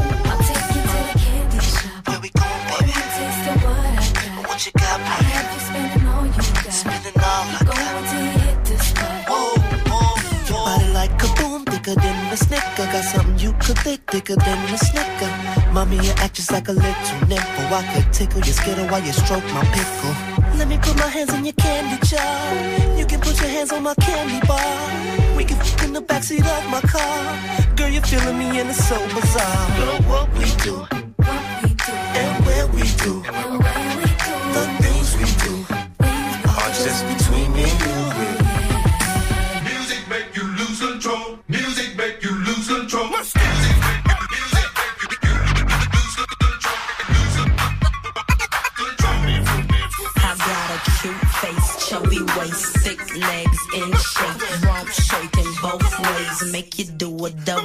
Could 13.65 13.85
lick, 13.87 14.01
thicker 14.11 14.37
than 14.37 14.75
a 14.75 14.79
snicker. 14.79 15.31
Mommy, 15.73 15.97
you 15.97 16.13
act 16.19 16.35
just 16.35 16.53
like 16.53 16.69
a 16.69 16.73
little 16.73 17.21
nipple. 17.27 17.67
I 17.73 17.83
could 17.95 18.13
tickle 18.13 18.41
your 18.41 18.55
skin 18.55 18.77
while 18.91 19.03
you 19.03 19.13
stroke 19.13 19.45
my 19.57 19.65
pickle. 19.73 20.15
Let 20.59 20.69
me 20.69 20.77
put 20.77 20.97
my 20.97 21.09
hands 21.09 21.33
in 21.33 21.45
your 21.45 21.55
candy 21.55 21.99
jar. 22.07 22.99
You 22.99 23.07
can 23.07 23.21
put 23.21 23.41
your 23.41 23.49
hands 23.49 23.73
on 23.73 23.83
my 23.83 23.95
candy 23.95 24.47
bar. 24.47 25.37
We 25.37 25.45
can 25.45 25.57
f 25.59 25.83
in 25.83 25.95
the 25.95 26.03
backseat 26.03 26.45
of 26.45 26.71
my 26.71 26.83
car. 26.83 27.77
Girl, 27.77 27.89
you're 27.89 28.03
feeling 28.03 28.39
me 28.39 28.61
and 28.61 28.69
it's 28.69 28.87
so 28.87 28.99
bizarre. 29.15 29.67
Girl, 29.79 29.99
what 30.13 30.29
we 30.39 30.47
do, 30.67 30.77
and 32.21 32.47
where 32.47 32.67
we 32.77 32.85
do, 33.05 33.23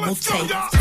a 0.09 0.15
take. 0.15 0.78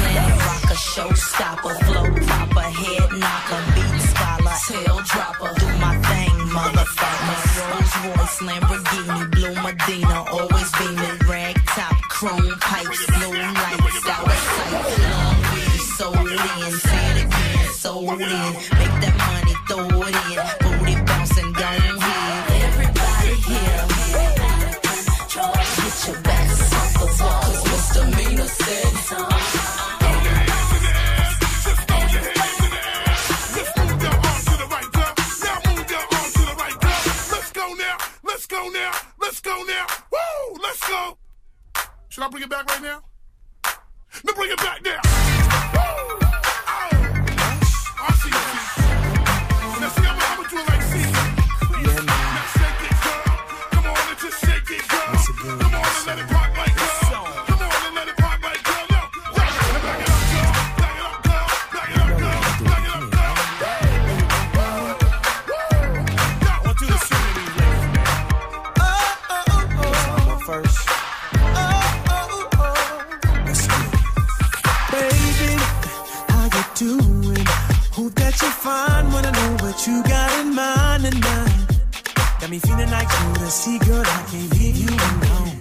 You 83.39 83.79
girl. 83.81 84.03
I 84.05 84.23
can't 84.31 84.53
leave 84.59 84.77
you 84.77 84.89
alone. 84.89 85.57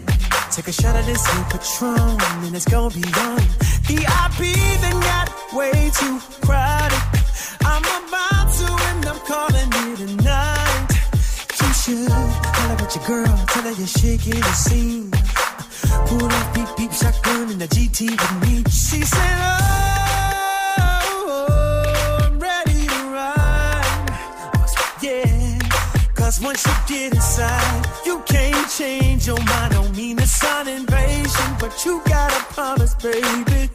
Take 0.51 0.67
a 0.67 0.71
shot 0.71 0.95
of 0.95 1.05
this 1.05 1.25
here 1.25 1.45
Patron, 1.49 2.17
and 2.45 2.55
it's 2.55 2.65
gonna 2.65 2.93
be 2.93 3.03
on. 3.19 3.41
VIP 3.87 4.39
then 4.81 4.99
got 5.01 5.29
way 5.53 5.91
too 5.93 6.19
crowded. 6.41 7.03
I'm 7.61 7.83
about 7.83 8.47
to, 8.57 8.67
and 8.89 9.05
I'm 9.05 9.19
calling 9.31 9.69
it 9.89 9.99
a 9.99 10.09
night. 10.23 10.87
You 11.61 11.73
should 11.73 12.11
holler 12.11 12.83
at 12.83 12.95
your 12.95 13.05
girl, 13.05 13.37
tell 13.47 13.63
her 13.63 13.71
you're 13.71 13.87
shaking 13.87 14.39
the 14.39 14.55
scene. 14.65 15.11
Pull 16.07 16.27
that 16.27 16.47
beep 16.55 16.69
beep 16.77 16.91
shotgun 16.91 17.51
in 17.51 17.59
the 17.59 17.67
GT 17.67 18.09
with 18.09 18.35
me. 18.41 18.63
She 18.69 19.01
said, 19.03 19.37
Oh, 19.39 19.96
cause 26.27 26.41
once 26.41 26.65
you 26.67 26.73
get 26.87 27.13
inside, 27.13 27.85
you 28.05 28.21
can't 28.25 28.69
change 28.69 29.27
your 29.27 29.41
mind. 29.45 29.71
Don't 29.71 29.95
mean 29.95 30.19
it's 30.19 30.43
an 30.43 30.67
invasion, 30.67 31.49
but 31.57 31.85
you 31.85 32.01
gotta 32.05 32.41
promise, 32.53 32.95
baby. 32.95 33.69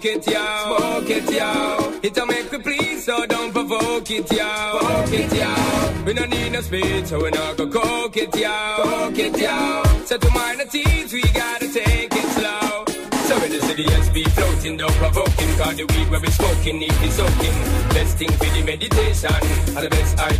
Smoke 0.00 0.16
it, 0.16 0.26
yo. 0.26 0.78
Smoke 0.78 1.10
it, 1.10 1.30
yo. 1.30 2.00
It'll 2.02 2.26
make 2.26 2.52
me 2.52 2.58
please, 2.58 3.04
so 3.04 3.26
don't 3.26 3.52
provoke 3.52 4.10
it, 4.10 4.32
yo. 4.32 4.78
Provoke 4.78 5.12
it, 5.12 5.32
yo. 5.34 6.04
We 6.04 6.14
don't 6.14 6.30
need 6.30 6.52
no 6.52 6.60
speed, 6.60 7.06
so 7.06 7.22
we 7.22 7.30
not 7.30 7.56
go 7.56 7.68
coke 7.68 8.16
it, 8.16 8.34
yo. 8.34 8.76
Coke 8.82 9.18
it, 9.18 9.38
yo. 9.38 9.82
So 10.06 10.16
to 10.16 10.30
minor 10.30 10.64
teens, 10.64 11.12
we 11.12 11.22
gotta 11.22 11.68
take 11.72 12.12
it 12.12 12.28
slow. 12.32 12.84
So 13.28 13.44
in 13.44 13.52
the 13.52 13.60
city, 13.60 13.84
be 14.12 14.24
floating, 14.24 14.76
don't 14.76 14.92
provoking. 14.94 15.48
Cause 15.58 15.76
the 15.76 15.84
weed 15.84 16.10
where 16.10 16.20
we 16.20 16.30
smoking, 16.30 16.78
need 16.78 17.00
be 17.00 17.10
soaking. 17.10 17.56
Best 17.90 18.18
thing 18.18 18.30
for 18.30 18.50
the 18.56 18.62
meditation. 18.64 19.34
And 19.76 19.84
the 19.84 19.90
best 19.90 20.18
I 20.18 20.39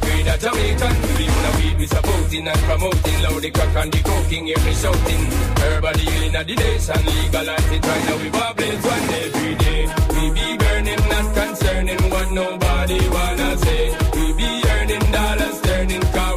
weed 2.31 2.47
and 2.47 2.59
promoting. 2.61 3.23
Loud 3.23 3.43
the 3.43 3.51
crack 3.51 3.77
and 3.77 3.93
the 3.93 3.99
coking, 3.99 4.47
hear 4.47 4.59
me 4.65 4.73
shouting. 4.75 5.25
Herbal 5.61 5.99
healing 5.99 6.37
at 6.37 6.47
the 6.47 6.55
nation. 6.55 7.07
Legalize 7.07 7.71
it 7.73 7.87
right 7.87 8.05
now, 8.07 8.17
we 8.23 8.31
wobblings 8.31 8.85
one 8.85 9.09
every 9.23 9.55
day. 9.55 9.83
We 10.15 10.25
be 10.37 10.47
burning, 10.59 11.03
not 11.11 11.27
concerning 11.35 12.03
what 12.11 12.31
nobody 12.33 13.01
wanna 13.09 13.59
say. 13.59 13.85
We 14.15 14.33
be 14.33 14.51
earning 14.75 15.07
dollars, 15.13 15.61
turning, 15.63 16.03
cause 16.15 16.30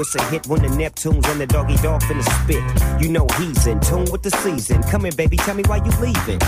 it's 0.00 0.14
a 0.14 0.22
hit 0.24 0.46
when 0.46 0.62
the 0.62 0.68
Neptunes 0.68 1.26
and 1.28 1.40
the 1.40 1.46
doggy 1.46 1.76
dog 1.76 2.02
finna 2.02 2.22
spit. 2.42 3.02
You 3.02 3.08
know 3.10 3.26
he's 3.38 3.66
in 3.66 3.80
tune 3.80 4.06
with 4.10 4.22
the 4.22 4.30
season. 4.30 4.82
Come 4.84 5.06
in, 5.06 5.14
baby, 5.16 5.36
tell 5.36 5.54
me 5.54 5.62
why 5.66 5.76
you 5.78 5.90
leaving. 6.00 6.38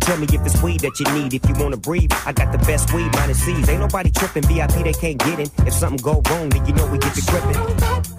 Tell 0.00 0.16
me 0.18 0.26
if 0.30 0.40
it's 0.46 0.62
weed 0.62 0.80
that 0.80 0.98
you 1.00 1.06
need. 1.12 1.34
If 1.34 1.48
you 1.48 1.54
wanna 1.62 1.76
breathe, 1.76 2.12
I 2.24 2.32
got 2.32 2.52
the 2.52 2.58
best 2.58 2.92
weed, 2.92 3.10
minus 3.12 3.42
C's. 3.44 3.68
Ain't 3.68 3.80
nobody 3.80 4.10
tripping, 4.10 4.44
VIP 4.44 4.84
they 4.84 4.92
can't 4.92 5.18
get 5.18 5.40
in. 5.40 5.66
If 5.66 5.74
something 5.74 5.98
go 6.02 6.22
wrong, 6.30 6.48
then 6.48 6.64
you 6.66 6.72
know 6.74 6.86
we 6.86 6.98
get 6.98 7.14
to 7.14 7.22
gripping. 7.22 8.15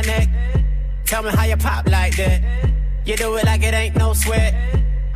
My 0.00 0.06
neck. 0.06 0.28
Tell 1.04 1.22
me 1.22 1.30
how 1.30 1.44
you 1.44 1.56
pop 1.56 1.86
like 1.88 2.16
that. 2.16 2.42
You 3.04 3.16
do 3.16 3.36
it 3.36 3.44
like 3.44 3.62
it 3.62 3.74
ain't 3.74 3.96
no 3.96 4.12
sweat. 4.12 4.54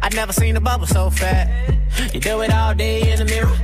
I 0.02 0.08
never 0.10 0.32
seen 0.32 0.56
a 0.56 0.60
bubble 0.60 0.86
so 0.86 1.10
fat. 1.10 1.46
You 2.12 2.20
do 2.20 2.40
it 2.42 2.52
all 2.52 2.74
day 2.74 3.12
in 3.12 3.18
the 3.18 3.24
mirror. 3.24 3.56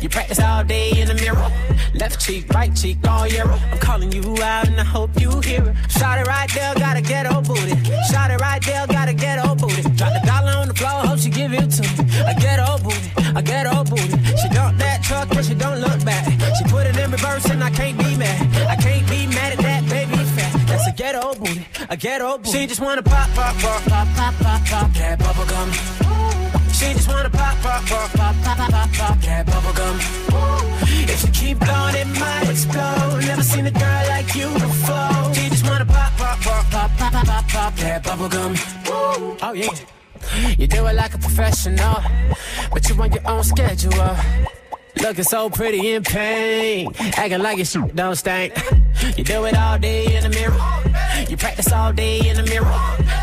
You 0.00 0.08
practice 0.08 0.40
all 0.40 0.64
day 0.64 0.90
in 1.00 1.08
the 1.08 1.14
mirror. 1.14 1.50
Left 1.94 2.20
cheek, 2.20 2.48
right 2.50 2.74
cheek, 2.74 2.98
all 3.08 3.26
year. 3.26 3.46
I'm 3.46 3.78
calling 3.78 4.12
you 4.12 4.22
out 4.42 4.68
and 4.68 4.78
I 4.80 4.84
hope 4.84 5.10
you 5.20 5.30
hear 5.40 5.64
it. 5.68 5.76
Shot 5.90 6.18
it 6.18 6.26
right 6.26 6.50
there, 6.54 6.74
got 6.74 6.96
a 6.96 7.02
ghetto 7.02 7.40
booty. 7.40 7.74
Shot 8.10 8.30
it 8.30 8.40
right 8.40 8.62
there, 8.64 8.86
got 8.86 9.08
a 9.08 9.14
ghetto 9.14 9.54
booty. 9.54 9.82
Drop 9.98 10.12
the 10.12 10.22
dollar 10.24 10.52
on 10.52 10.68
the 10.68 10.74
floor, 10.74 11.06
hope 11.08 11.18
she 11.18 11.30
give 11.30 11.52
it 11.52 11.70
to 11.70 11.82
me. 11.82 12.20
A 12.30 12.34
ghetto 12.38 12.78
booty, 12.84 13.10
a 13.34 13.42
ghetto 13.42 13.84
booty. 13.84 14.16
She 14.40 14.48
dump 14.48 14.78
that 14.78 15.02
truck 15.02 15.28
but 15.28 15.44
she 15.44 15.54
don't 15.54 15.80
look 15.80 16.04
back. 16.04 16.24
She 16.56 16.64
put 16.64 16.86
it 16.86 16.96
in 16.96 17.10
reverse 17.10 17.46
and 17.46 17.62
I 17.62 17.70
can't 17.70 17.98
be 17.98 18.16
mad. 18.16 18.68
I 18.68 18.76
can't 18.76 19.08
a 20.92 20.94
ghetto 20.94 21.34
booty, 21.34 21.66
a 21.88 21.96
ghetto 21.96 22.38
booty. 22.38 22.50
She 22.50 22.66
just 22.66 22.80
wanna 22.80 23.02
pop, 23.02 23.28
pop, 23.30 23.56
pop, 23.56 23.82
pop, 23.84 24.08
pop, 24.14 24.34
pop, 24.34 24.64
pop 24.66 24.92
that 24.92 25.18
bubble 25.18 25.46
gum. 25.46 25.72
She 26.72 26.92
just 26.92 27.08
wanna 27.08 27.30
pop, 27.30 27.56
pop, 27.62 27.82
pop, 27.86 28.10
pop, 28.12 28.34
pop, 28.42 28.56
pop, 28.58 28.70
pop, 28.70 28.92
pop 28.92 29.20
that 29.22 29.46
bubble 29.46 29.72
gum. 29.72 29.98
If 31.08 31.20
she 31.20 31.28
keep 31.28 31.58
going, 31.60 31.94
it 31.94 32.08
might 32.20 32.50
explode. 32.50 33.24
Never 33.24 33.42
seen 33.42 33.66
a 33.66 33.70
girl 33.70 34.04
like 34.08 34.34
you 34.34 34.52
before. 34.52 35.34
She 35.34 35.48
just 35.48 35.66
wanna 35.66 35.86
pop, 35.86 36.12
pop, 36.18 36.38
pop, 36.40 36.70
pop, 36.70 36.90
pop, 36.98 37.12
pop, 37.12 37.26
pop, 37.26 37.48
pop 37.48 37.76
that 37.76 38.04
bubble 38.04 38.28
gum. 38.28 38.54
Oh 38.86 39.52
yeah. 39.54 39.72
You 40.58 40.66
do 40.66 40.86
it 40.86 40.94
like 40.94 41.14
a 41.14 41.18
professional, 41.18 42.02
but 42.70 42.88
you 42.88 43.00
on 43.00 43.12
your 43.12 43.26
own 43.26 43.44
schedule. 43.44 44.16
Looking 45.00 45.24
so 45.24 45.48
pretty 45.48 45.92
in 45.92 46.02
pain, 46.02 46.92
acting 47.16 47.40
like 47.40 47.56
your 47.56 47.64
shit 47.64 47.96
don't 47.96 48.14
stink. 48.14 48.52
You 49.16 49.24
do 49.24 49.44
it 49.46 49.56
all 49.56 49.78
day 49.78 50.14
in 50.16 50.22
the 50.22 50.28
mirror. 50.28 50.54
You 51.28 51.36
practice 51.36 51.72
all 51.72 51.92
day 51.92 52.28
in 52.28 52.36
the 52.36 52.42
mirror. 52.44 52.66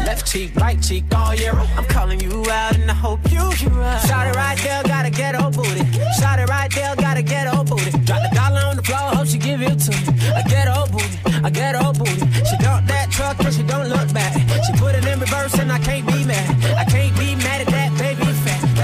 Left 0.06 0.26
cheek, 0.30 0.56
right 0.56 0.82
cheek, 0.82 1.06
all 1.16 1.36
year. 1.36 1.54
I'm 1.54 1.86
calling 1.86 2.20
you 2.20 2.44
out 2.50 2.76
and 2.76 2.90
I 2.90 2.94
hope 2.94 3.20
you 3.32 3.50
hear 3.52 3.82
us. 3.82 4.08
Shot 4.08 4.28
it 4.28 4.36
right 4.36 4.58
there, 4.60 4.84
gotta 4.84 5.10
get 5.12 5.40
old 5.40 5.56
booty. 5.56 5.86
Shot 6.20 6.40
it 6.40 6.50
right 6.50 6.74
there, 6.74 6.96
gotta 6.96 7.22
get 7.22 7.54
old 7.54 7.70
booty. 7.70 7.92
Drop 7.92 8.22
the 8.24 8.32
dollar 8.34 8.62
on 8.62 8.76
the 8.76 8.84
floor, 8.84 9.16
hope 9.16 9.28
she 9.28 9.38
give 9.38 9.62
it 9.62 9.80
to 9.80 9.92
me. 9.92 10.30
I 10.32 10.42
get 10.42 10.68
old 10.76 10.92
booty, 10.92 11.18
I 11.44 11.50
get 11.50 11.76
old 11.76 11.98
booty. 12.00 12.20
She 12.50 12.58
dump 12.58 12.88
that 12.88 13.10
truck 13.12 13.40
and 13.40 13.54
she 13.54 13.64
don't 13.64 13.88
look 13.90 14.12
back. 14.14 14.34
She 14.66 14.74
put 14.74 14.96
it 14.96 15.06
in 15.06 15.20
reverse 15.20 15.54
and 15.60 15.72
I 15.72 15.80
can't 15.80 16.06
be 16.08 16.26
mad. 16.26 16.66
I 16.76 16.84
can't 16.86 17.18
be 17.18 17.36
mad 17.36 17.39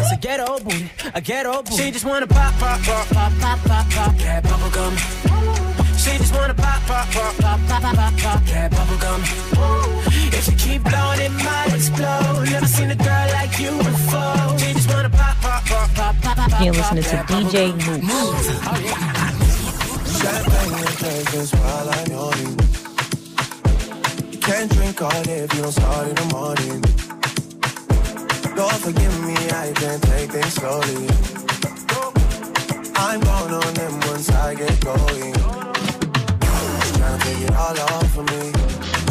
fat. 0.10 0.22
That's 0.22 0.26
a 0.26 0.28
ghetto 0.28 0.60
booty, 0.60 0.92
a 1.14 1.22
ghetto 1.22 1.64
booty. 1.64 1.76
She 1.76 1.92
just 1.92 2.06
wanna 2.06 2.28
pop, 2.28 2.54
pop, 2.56 2.82
pop, 2.82 3.08
pop, 3.08 3.32
pop, 3.40 3.60
pop, 3.64 3.90
pop 3.90 4.18
that 4.18 4.44
bubble 4.44 4.70
gum. 4.70 4.96
She 5.98 6.18
just 6.18 6.34
wanna 6.34 6.54
pop, 6.54 6.82
pop, 6.84 7.10
pop, 7.12 7.36
pop, 7.38 7.60
pop, 7.68 7.82
pop, 7.82 7.96
pop, 7.96 8.14
pop 8.18 8.44
that 8.46 8.72
bubble 8.72 8.98
gum. 8.98 9.22
If 10.34 10.46
she 10.46 10.56
keep 10.56 10.84
blowing, 10.84 11.22
it 11.22 11.32
might 11.32 11.74
explode. 11.74 12.50
Never 12.50 12.68
seen 12.68 12.92
a 12.92 12.96
girl 12.96 13.28
like 13.34 13.60
you 13.60 13.72
before. 13.78 14.60
She 14.60 14.74
just 14.74 14.90
wanna 14.94 15.10
pop, 15.10 15.38
pop, 15.42 15.66
pop, 15.66 15.90
pop, 15.96 16.16
pop, 16.22 16.38
pop. 16.50 16.62
You're 16.64 16.74
listening 16.74 17.04
to 17.04 17.18
DJ 17.28 17.74
Mouss. 18.04 18.46
Champagne 20.20 20.74
and 20.74 20.98
Texas 20.98 21.54
while 21.54 21.90
I'm 21.90 22.12
yawning. 22.12 22.60
You 24.32 24.40
can't 24.40 24.72
drink 24.72 25.02
all 25.02 25.24
day 25.24 25.40
if 25.40 25.54
you 25.54 25.62
don't 25.62 25.72
start 25.72 26.08
in 26.08 26.16
the 26.16 26.26
morning. 26.34 27.15
Lord, 28.56 28.76
forgive 28.76 29.20
me, 29.26 29.36
I 29.36 29.74
can't 29.76 30.02
take 30.04 30.32
things 30.32 30.54
slowly. 30.54 31.08
I'm 32.96 33.20
going 33.20 33.54
on 33.54 33.74
them 33.74 34.00
once 34.08 34.30
I 34.30 34.56
get 34.56 34.80
going. 34.80 35.34
Trying 36.96 37.20
to 37.20 37.26
take 37.26 37.42
it 37.42 37.52
all 37.54 37.80
off 37.80 38.18
of 38.18 38.26
me. 38.32 38.52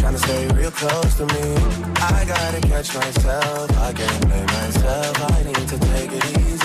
Trying 0.01 0.15
to 0.15 0.19
stay 0.19 0.49
real 0.49 0.71
close 0.71 1.15
to 1.17 1.27
me. 1.27 1.57
I 1.97 2.25
gotta 2.27 2.61
catch 2.63 2.95
myself. 2.95 3.71
I 3.79 3.93
can't 3.93 4.21
blame 4.27 4.47
myself. 4.47 5.33
I 5.33 5.43
need 5.43 5.69
to 5.69 5.79
take 5.79 6.13
it 6.13 6.25
easy, 6.39 6.65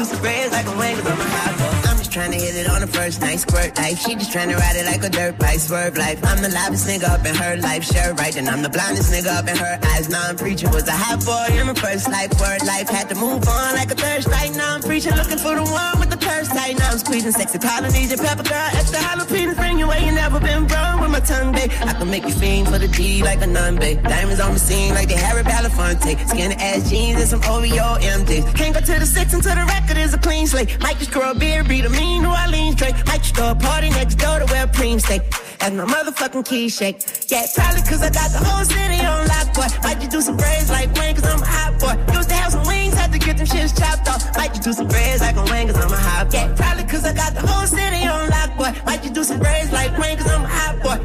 to 0.07 0.17
braids 0.21 0.53
like 0.53 0.65
a 0.65 0.71
cause 0.95 1.05
I'm 1.07 1.19
a 1.19 1.23
hot 1.23 1.78
just 2.10 2.18
trying 2.18 2.32
to 2.32 2.43
hit 2.43 2.55
it 2.55 2.70
on 2.70 2.82
the 2.82 2.88
first 2.88 3.22
night, 3.22 3.39
squirt 3.39 3.78
life. 3.78 3.99
She 3.99 4.16
just 4.16 4.32
trying 4.32 4.49
to 4.49 4.55
ride 4.55 4.76
it 4.76 4.86
like 4.86 5.03
a 5.03 5.10
dirt 5.10 5.38
bike, 5.38 5.60
swerve 5.60 5.97
life. 5.97 6.20
I'm 6.24 6.41
the 6.41 6.49
loudest 6.49 6.88
nigga 6.88 7.07
up 7.10 7.26
in 7.26 7.36
her 7.36 7.57
life, 7.57 7.84
sure 7.84 8.14
right. 8.16 8.36
And 8.36 8.49
I'm 8.49 8.62
the 8.64 8.70
blindest 8.70 9.14
nigga 9.14 9.30
up 9.38 9.47
in 9.47 9.55
her 9.55 9.80
eyes. 9.93 10.10
Now 10.10 10.30
I'm 10.30 10.38
preaching, 10.38 10.72
was 10.72 10.88
a 10.88 10.91
hot 10.91 11.24
boy 11.26 11.53
in 11.53 11.68
my 11.68 11.74
first 11.74 12.10
life, 12.10 12.32
word 12.39 12.66
life. 12.66 12.89
Had 12.89 13.10
to 13.10 13.16
move 13.16 13.47
on 13.47 13.76
like 13.76 13.91
a 13.91 13.95
thirst 13.95 14.28
light. 14.28 14.55
Now 14.55 14.76
I'm 14.76 14.82
preaching, 14.82 15.14
looking 15.14 15.38
for 15.38 15.53
the 15.55 15.64
one 15.64 15.99
with 15.99 16.10
the 16.10 16.18
purse 16.18 16.47
tight. 16.47 16.80
Now 16.80 16.91
I'm 16.91 16.97
squeezing 16.97 17.32
sexy 17.32 17.60
Polynesian 17.60 18.18
pepper 18.18 18.43
girl. 18.43 18.70
Extra 18.74 18.99
jalapenos, 18.99 19.55
bring 19.55 19.78
you 19.78 19.88
where 19.88 20.01
you 20.01 20.12
never 20.12 20.39
been 20.39 20.66
wrong 20.68 21.01
with 21.01 21.12
my 21.12 21.20
tongue, 21.20 21.51
babe. 21.51 21.72
I 21.82 21.93
can 21.93 22.10
make 22.10 22.24
you 22.24 22.34
fiend 22.34 22.70
for 22.70 22.80
the 22.80 22.88
D 22.88 23.22
like 23.22 23.41
a 23.41 23.47
nun, 23.47 23.76
babe. 23.76 24.01
Diamonds 24.01 24.39
on 24.39 24.53
the 24.53 24.60
scene 24.60 24.95
like 24.95 25.10
the 25.10 25.18
Harry 25.18 25.43
Belafonte. 25.43 26.18
Skinny 26.28 26.55
ass 26.55 26.89
jeans 26.89 27.20
and 27.22 27.30
some 27.30 27.43
OVO 27.43 28.01
MJs. 28.01 28.55
Can't 28.55 28.74
go 28.74 28.82
to 28.82 28.99
the 28.99 29.05
six 29.05 29.34
until 29.34 29.53
the 29.53 29.66
record 29.66 29.97
is 29.97 30.14
a 30.14 30.18
clean 30.18 30.47
slate. 30.47 30.80
Might 30.82 30.97
just 30.97 31.12
grow 31.12 31.32
a 31.32 31.36
beard, 31.36 31.68
breed 31.68 31.86
a 31.86 31.89
mean 31.99 32.23
New 32.23 32.29
Orleans 32.29 32.75
trait. 32.75 32.95
Might 33.05 33.21
just 33.21 33.35
throw 33.35 33.53
party 33.55 33.89
next 33.89 34.15
door 34.15 34.39
to 34.39 34.45
where 34.45 34.67
preem 34.67 34.99
stay. 34.99 35.19
As 35.61 35.73
my 35.73 35.85
motherfucking 35.85 36.45
key 36.45 36.69
shake. 36.69 37.03
Yeah, 37.27 37.45
probably 37.53 37.81
cause 37.81 38.01
I 38.01 38.09
got 38.09 38.31
the 38.31 38.39
whole 38.39 38.63
city 38.63 38.99
on 39.03 39.27
lock, 39.27 39.47
boy. 39.53 39.67
Might 39.83 39.99
just 39.99 40.11
do 40.11 40.21
some 40.21 40.37
braids 40.37 40.69
like 40.69 40.87
Wayne 40.95 41.15
cause 41.15 41.27
I'm 41.27 41.41
a 41.41 41.45
hot 41.45 41.73
boy. 41.81 41.95
Used 42.15 42.29
to 42.29 42.35
have 42.35 42.51
some 42.53 42.65
wings, 42.65 42.93
had 42.93 43.11
to 43.11 43.19
get 43.19 43.37
them 43.37 43.45
shits 43.45 43.77
chopped 43.77 44.07
off. 44.07 44.23
Might 44.37 44.53
just 44.53 44.63
do 44.63 44.71
some 44.73 44.87
braids 44.87 45.21
like 45.21 45.35
a 45.35 45.43
Wayne 45.51 45.67
cause 45.67 45.77
I'm 45.83 45.91
a 45.91 45.97
hot 45.97 46.31
boy. 46.31 46.37
Yeah, 46.37 46.55
probably 46.55 46.85
cause 46.85 47.03
I 47.03 47.13
got 47.13 47.33
the 47.35 47.45
whole 47.45 47.67
city 47.67 48.07
on 48.07 48.29
lock, 48.29 48.55
boy. 48.55 48.71
Might 48.85 49.01
just 49.03 49.13
do 49.13 49.23
some 49.23 49.39
braids 49.39 49.71
like 49.71 49.91
Wayne 49.97 50.17
cause 50.17 50.31
I'm 50.31 50.45
a 50.45 50.47
hot 50.47 50.75
boy. 50.83 50.97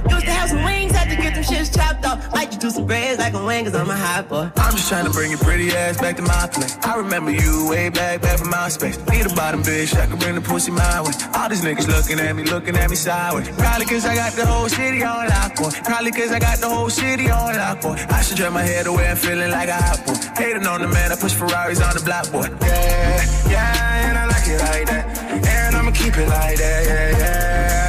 Shits 1.44 1.76
chopped 1.76 2.04
off. 2.06 2.32
Might 2.32 2.48
just 2.48 2.60
do 2.60 2.70
some 2.70 2.86
braids 2.86 3.18
like 3.18 3.34
a 3.34 3.44
Wayne 3.44 3.64
cause 3.64 3.74
I'm 3.74 3.90
a 3.90 3.96
hot 3.96 4.28
boy. 4.28 4.50
I'm 4.56 4.72
just 4.72 4.88
trying 4.88 5.04
to 5.04 5.10
bring 5.10 5.30
your 5.30 5.40
pretty 5.40 5.70
ass 5.72 6.00
back 6.00 6.16
to 6.16 6.22
my 6.22 6.48
place. 6.52 6.78
I 6.82 6.96
remember 6.96 7.30
you 7.30 7.68
way 7.68 7.90
back, 7.90 8.22
back 8.22 8.38
from 8.38 8.48
MySpace. 8.48 8.96
Need 9.10 9.26
a 9.26 9.34
bottom 9.34 9.62
bitch, 9.62 9.94
I 9.94 10.06
can 10.06 10.18
bring 10.18 10.34
the 10.34 10.40
pussy 10.40 10.70
my 10.70 11.02
way. 11.02 11.12
All 11.34 11.48
these 11.48 11.60
niggas 11.60 11.86
looking 11.86 12.18
at 12.18 12.34
me, 12.34 12.44
looking 12.44 12.76
at 12.76 12.88
me 12.88 12.96
sideways. 12.96 13.48
Probably 13.58 13.84
cause 13.84 14.06
I 14.06 14.14
got 14.14 14.32
the 14.32 14.46
whole 14.46 14.68
city 14.68 15.04
on 15.04 15.28
lock, 15.28 15.56
boy. 15.56 15.70
Probably 15.84 16.12
cause 16.12 16.32
I 16.32 16.38
got 16.38 16.58
the 16.58 16.68
whole 16.68 16.88
city 16.88 17.30
on 17.30 17.56
lock, 17.56 17.82
boy. 17.82 17.96
I 18.08 18.22
should 18.22 18.38
turn 18.38 18.54
my 18.54 18.62
head 18.62 18.86
away 18.86 19.06
and 19.06 19.18
feeling 19.18 19.50
like 19.50 19.68
a 19.68 19.76
hot 19.76 20.06
boy. 20.06 20.16
Hating 20.36 20.66
on 20.66 20.80
the 20.80 20.88
man, 20.88 21.12
I 21.12 21.16
push 21.16 21.34
Ferraris 21.34 21.82
on 21.82 21.94
the 21.94 22.02
block, 22.02 22.32
boy. 22.32 22.48
Yeah, 22.62 23.50
yeah, 23.50 24.08
and 24.08 24.18
I 24.18 24.26
like 24.26 24.48
it 24.48 24.60
like 24.60 24.86
that. 24.86 25.46
And 25.46 25.76
I'ma 25.76 25.90
keep 25.90 26.16
it 26.16 26.28
like 26.28 26.56
that, 26.56 26.84
yeah, 26.86 27.18
yeah. 27.18 27.83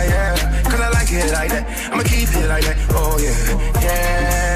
It 1.15 1.31
like 1.31 1.49
that. 1.49 1.65
I'ma 1.93 2.03
keep 2.03 2.27
it 2.27 2.47
like 2.49 2.65
that, 2.65 2.75
oh 2.91 3.17
yeah, 3.17 3.81
yeah. 3.81 4.54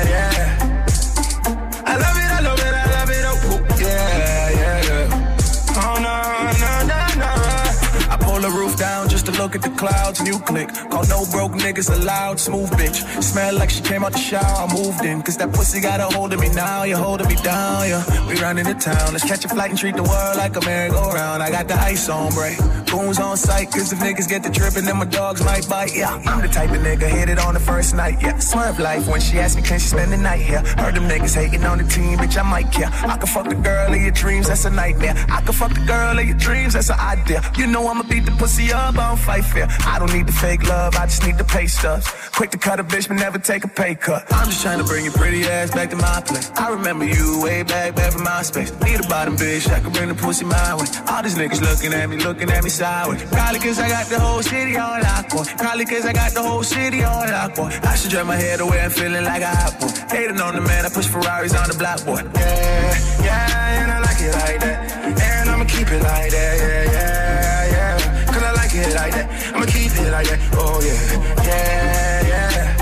Look 9.39 9.55
at 9.55 9.61
the 9.61 9.69
clouds 9.81 10.21
new 10.21 10.37
click. 10.39 10.69
Call 10.91 11.05
no 11.07 11.23
broke 11.31 11.53
niggas 11.53 11.89
allowed, 11.89 12.39
smooth 12.39 12.69
bitch. 12.71 12.99
Smell 13.23 13.55
like 13.55 13.69
she 13.69 13.81
came 13.81 14.03
out 14.03 14.11
the 14.11 14.19
shower, 14.19 14.67
I 14.67 14.67
moved 14.73 15.03
in. 15.05 15.21
Cause 15.21 15.37
that 15.37 15.53
pussy 15.53 15.79
got 15.79 16.01
a 16.01 16.07
hold 16.15 16.33
of 16.33 16.39
me 16.41 16.49
now, 16.49 16.83
you're 16.83 16.97
holding 16.97 17.27
me 17.27 17.35
down, 17.35 17.87
yeah. 17.87 18.03
We 18.27 18.35
running 18.41 18.65
the 18.65 18.73
town, 18.73 19.13
let's 19.13 19.23
catch 19.23 19.45
a 19.45 19.49
flight 19.49 19.69
and 19.69 19.79
treat 19.79 19.95
the 19.95 20.03
world 20.03 20.35
like 20.35 20.55
a 20.57 20.61
merry-go-round. 20.61 21.41
I 21.41 21.49
got 21.51 21.67
the 21.69 21.75
ice 21.75 22.09
on 22.09 22.33
break. 22.33 22.57
Goons 22.91 23.19
on 23.19 23.37
sight, 23.37 23.71
cause 23.71 23.93
if 23.93 23.99
niggas 23.99 24.27
get 24.27 24.43
the 24.43 24.49
drippin', 24.49 24.83
then 24.83 24.97
my 24.97 25.05
dogs 25.05 25.41
might 25.43 25.67
bite, 25.69 25.95
yeah. 25.95 26.21
I'm 26.25 26.41
the 26.41 26.47
type 26.49 26.71
of 26.71 26.81
nigga, 26.81 27.07
hit 27.07 27.29
it 27.29 27.39
on 27.39 27.53
the 27.53 27.59
first 27.59 27.95
night, 27.95 28.17
yeah. 28.21 28.37
Swerve 28.39 28.79
life 28.79 29.07
when 29.07 29.21
she 29.21 29.39
asked 29.39 29.55
me, 29.55 29.61
can 29.61 29.79
she 29.79 29.87
spend 29.87 30.11
the 30.11 30.17
night 30.17 30.41
here? 30.41 30.61
Heard 30.81 30.95
them 30.95 31.07
niggas 31.07 31.35
hating 31.35 31.63
on 31.63 31.77
the 31.77 31.85
team, 31.85 32.17
bitch, 32.17 32.37
I 32.37 32.43
might 32.43 32.71
care. 32.71 32.89
I 32.91 33.15
can 33.17 33.27
fuck 33.27 33.47
the 33.47 33.55
girl 33.55 33.93
of 33.93 34.01
your 34.01 34.11
dreams, 34.11 34.47
that's 34.49 34.65
a 34.65 34.69
nightmare. 34.69 35.15
I 35.29 35.39
can 35.41 35.53
fuck 35.53 35.73
the 35.73 35.85
girl 35.85 36.17
of 36.19 36.25
your 36.25 36.37
dreams, 36.37 36.73
that's 36.73 36.89
an 36.89 36.99
idea. 36.99 37.41
You 37.55 37.67
know 37.67 37.87
I'ma 37.87 38.03
beat 38.03 38.25
the 38.25 38.31
pussy 38.31 38.73
up, 38.73 38.97
fight 39.29 39.45
fair. 39.45 39.67
I 39.85 39.99
don't 39.99 40.11
need 40.11 40.25
the 40.25 40.37
fake 40.45 40.63
love, 40.67 40.95
I 40.95 41.05
just 41.05 41.23
need 41.25 41.37
the 41.37 41.43
pay 41.43 41.67
stubs. 41.67 42.07
Quick 42.37 42.51
to 42.51 42.57
cut 42.57 42.79
a 42.79 42.83
bitch, 42.83 43.07
but 43.07 43.17
never 43.25 43.37
take 43.37 43.63
a 43.63 43.67
pay 43.67 43.93
cut. 43.93 44.21
I'm 44.33 44.47
just 44.49 44.61
trying 44.63 44.79
to 44.79 44.87
bring 44.91 45.03
your 45.05 45.13
pretty 45.13 45.43
ass 45.45 45.69
back 45.71 45.89
to 45.91 45.97
my 45.97 46.21
place. 46.25 46.49
I 46.55 46.69
remember 46.77 47.05
you 47.05 47.41
way 47.43 47.61
back, 47.63 47.95
back 47.95 48.11
from 48.13 48.23
MySpace. 48.25 48.71
Need 48.83 49.05
a 49.05 49.07
bottom 49.07 49.35
bitch, 49.35 49.69
I 49.69 49.79
can 49.83 49.91
bring 49.91 50.09
the 50.09 50.15
pussy 50.15 50.45
my 50.45 50.71
way. 50.77 50.87
All 51.09 51.21
these 51.21 51.35
niggas 51.35 51.61
looking 51.61 51.93
at 51.93 52.09
me, 52.09 52.17
looking 52.17 52.49
at 52.49 52.63
me 52.63 52.69
sideways. 52.69 53.21
Probably 53.29 53.59
cause 53.59 53.79
I 53.79 53.87
got 53.89 54.05
the 54.07 54.19
whole 54.19 54.41
city 54.41 54.75
on 54.77 55.01
lock, 55.01 55.29
boy. 55.29 55.43
Probably 55.57 55.85
cause 55.85 56.05
I 56.05 56.13
got 56.13 56.31
the 56.33 56.41
whole 56.41 56.63
city 56.63 57.03
on 57.03 57.29
lock, 57.29 57.55
boy. 57.55 57.69
I 57.83 57.95
should 57.95 58.11
drag 58.11 58.25
my 58.25 58.35
head 58.35 58.59
away 58.61 58.79
and 58.79 58.91
feeling 58.91 59.25
like 59.25 59.43
a 59.43 59.53
hot 59.61 59.73
boy. 59.79 59.91
Hating 60.09 60.41
on 60.41 60.55
the 60.55 60.61
man, 60.61 60.85
I 60.87 60.89
push 60.89 61.07
Ferraris 61.07 61.53
on 61.53 61.67
the 61.69 61.77
block, 61.77 61.99
boy. 62.03 62.21
Yeah, 62.33 63.27
yeah, 63.27 63.81
and 63.81 63.91
I 63.91 63.99
like 64.07 64.19
it 64.27 64.33
like 64.41 64.59
that. 64.65 64.77
And 65.21 65.49
I'ma 65.51 65.65
keep 65.65 65.87
it 65.91 66.01
like 66.01 66.31
that, 66.31 66.53
yeah, 66.63 66.83
yeah, 66.95 67.71
yeah. 67.75 68.25
Cause 68.33 68.43
I 68.43 68.51
like 68.53 68.73
it 68.73 68.95
like 68.95 69.13
that. 69.13 69.18
I'ma 69.59 69.71
keep 69.71 69.91
it 69.91 70.09
like 70.09 70.23
that, 70.31 70.39
oh 70.55 70.79
yeah, 70.79 71.19
yeah, 71.43 72.31
yeah. 72.31 72.79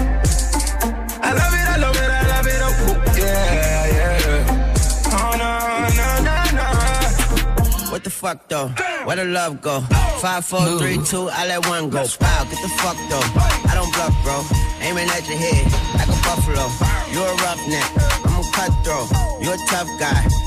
I 1.25 1.33
love 1.33 1.53
it, 1.57 1.67
I 1.73 1.77
love 1.81 1.97
it, 1.97 2.05
I 2.05 2.21
love 2.29 2.45
it, 2.45 2.61
oh 2.61 2.77
yeah, 3.17 3.97
yeah. 3.97 5.09
Oh 5.09 5.33
no, 5.41 5.49
no, 5.97 6.07
no, 6.21 6.37
no. 6.53 7.89
What 7.89 8.03
the 8.03 8.11
fuck 8.11 8.47
though? 8.47 8.67
Where 9.05 9.15
the 9.15 9.25
love 9.25 9.59
go? 9.59 9.81
Five, 10.21 10.45
four, 10.45 10.77
three, 10.77 11.01
two, 11.03 11.29
I 11.33 11.47
let 11.47 11.65
one 11.65 11.89
go. 11.89 12.05
Wow, 12.21 12.43
get 12.45 12.61
the 12.61 12.69
fuck 12.77 12.97
though. 13.09 13.25
I 13.65 13.73
don't 13.73 13.91
bluff, 13.97 14.13
bro. 14.21 14.45
Aiming 14.85 15.09
at 15.09 15.27
your 15.27 15.39
head 15.39 15.65
like 15.97 16.09
a 16.13 16.17
buffalo. 16.21 16.69
You 17.09 17.25
a 17.25 17.33
roughneck, 17.41 17.89
I'm 18.21 18.37
a 18.37 18.43
cutthroat. 18.53 19.09
You 19.41 19.49
a 19.49 19.57
tough 19.65 19.89
guy. 19.97 20.46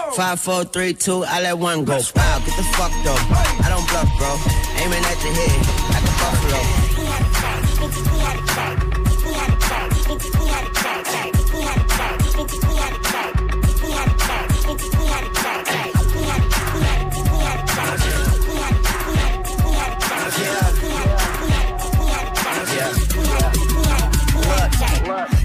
Five, 0.15 0.41
four, 0.41 0.65
three, 0.65 0.93
two, 0.93 1.23
I 1.23 1.41
let 1.41 1.57
one 1.57 1.85
go. 1.85 1.93
Wow, 1.93 2.39
get 2.39 2.57
the 2.57 2.63
fuck 2.75 2.91
though. 3.03 3.15
I 3.15 3.69
don't 3.69 3.87
bluff, 3.87 4.09
bro. 4.17 4.37
Aiming 4.83 5.05
at 5.05 5.23
your 5.23 5.33
head 5.33 5.65
like 5.93 6.03
a 6.03 6.11
buffalo. 6.19 6.91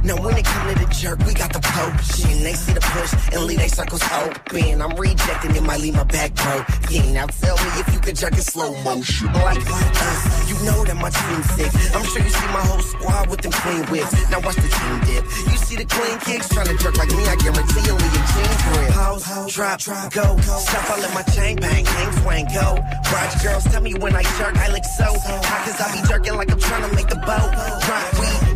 Now 0.06 0.22
when 0.22 0.36
it 0.36 0.44
come 0.44 0.72
to 0.72 0.78
the 0.78 0.94
jerk, 0.94 1.18
we 1.26 1.34
got 1.34 1.45
potion. 1.76 2.42
They 2.42 2.54
see 2.54 2.72
the 2.72 2.80
push 2.80 3.12
and 3.34 3.44
leave 3.44 3.58
they 3.58 3.68
circles 3.68 4.02
open. 4.22 4.80
I'm 4.82 4.94
rejecting, 4.96 5.54
it 5.56 5.62
might 5.62 5.80
leave 5.80 5.94
my 5.94 6.04
back 6.04 6.34
broke. 6.34 6.66
Yeah, 6.90 7.04
now 7.12 7.26
tell 7.26 7.56
me 7.56 7.68
if 7.80 7.86
you 7.92 8.00
can 8.00 8.14
jerk 8.14 8.32
in 8.32 8.40
slow 8.40 8.72
motion. 8.82 9.32
Like 9.32 9.60
us, 9.60 10.20
you 10.48 10.56
know 10.64 10.84
that 10.84 10.96
my 10.96 11.10
team 11.10 11.42
sick. 11.56 11.70
I'm 11.94 12.04
sure 12.04 12.22
you 12.22 12.30
see 12.30 12.50
my 12.54 12.64
whole 12.68 12.80
squad 12.80 13.28
with 13.28 13.40
them 13.42 13.52
clean 13.52 13.84
whips. 13.90 14.12
Now 14.30 14.40
watch 14.40 14.56
the 14.56 14.70
team 14.70 14.96
dip. 15.06 15.24
You 15.50 15.56
see 15.66 15.76
the 15.76 15.84
clean 15.84 16.18
kicks 16.20 16.48
trying 16.48 16.68
to 16.68 16.76
jerk 16.78 16.96
like 16.96 17.10
me, 17.10 17.24
I 17.26 17.36
guarantee 17.36 17.82
you'll 17.84 18.00
leave 18.00 18.14
your 18.14 18.26
jeans 18.32 18.62
grip. 18.66 18.90
Pause, 18.96 19.54
drop, 19.54 20.12
go. 20.12 20.26
Stop, 20.40 20.90
I 20.90 21.00
let 21.00 21.12
my 21.14 21.22
chain 21.34 21.56
bang, 21.56 21.84
hang, 21.84 22.12
swing, 22.22 22.46
go. 22.54 22.78
Watch 23.12 23.42
girls 23.42 23.64
tell 23.64 23.82
me 23.82 23.94
when 23.94 24.14
I 24.14 24.22
jerk, 24.38 24.56
I 24.56 24.68
look 24.72 24.84
so 24.84 25.08
hot 25.18 25.60
cause 25.66 25.80
I 25.80 25.86
be 25.92 26.06
jerking 26.08 26.36
like 26.36 26.50
I'm 26.50 26.60
trying 26.60 26.88
to 26.88 26.94
make 26.94 27.08
the 27.08 27.16
boat. 27.16 27.50
Drop, 27.84 28.06
we 28.20 28.55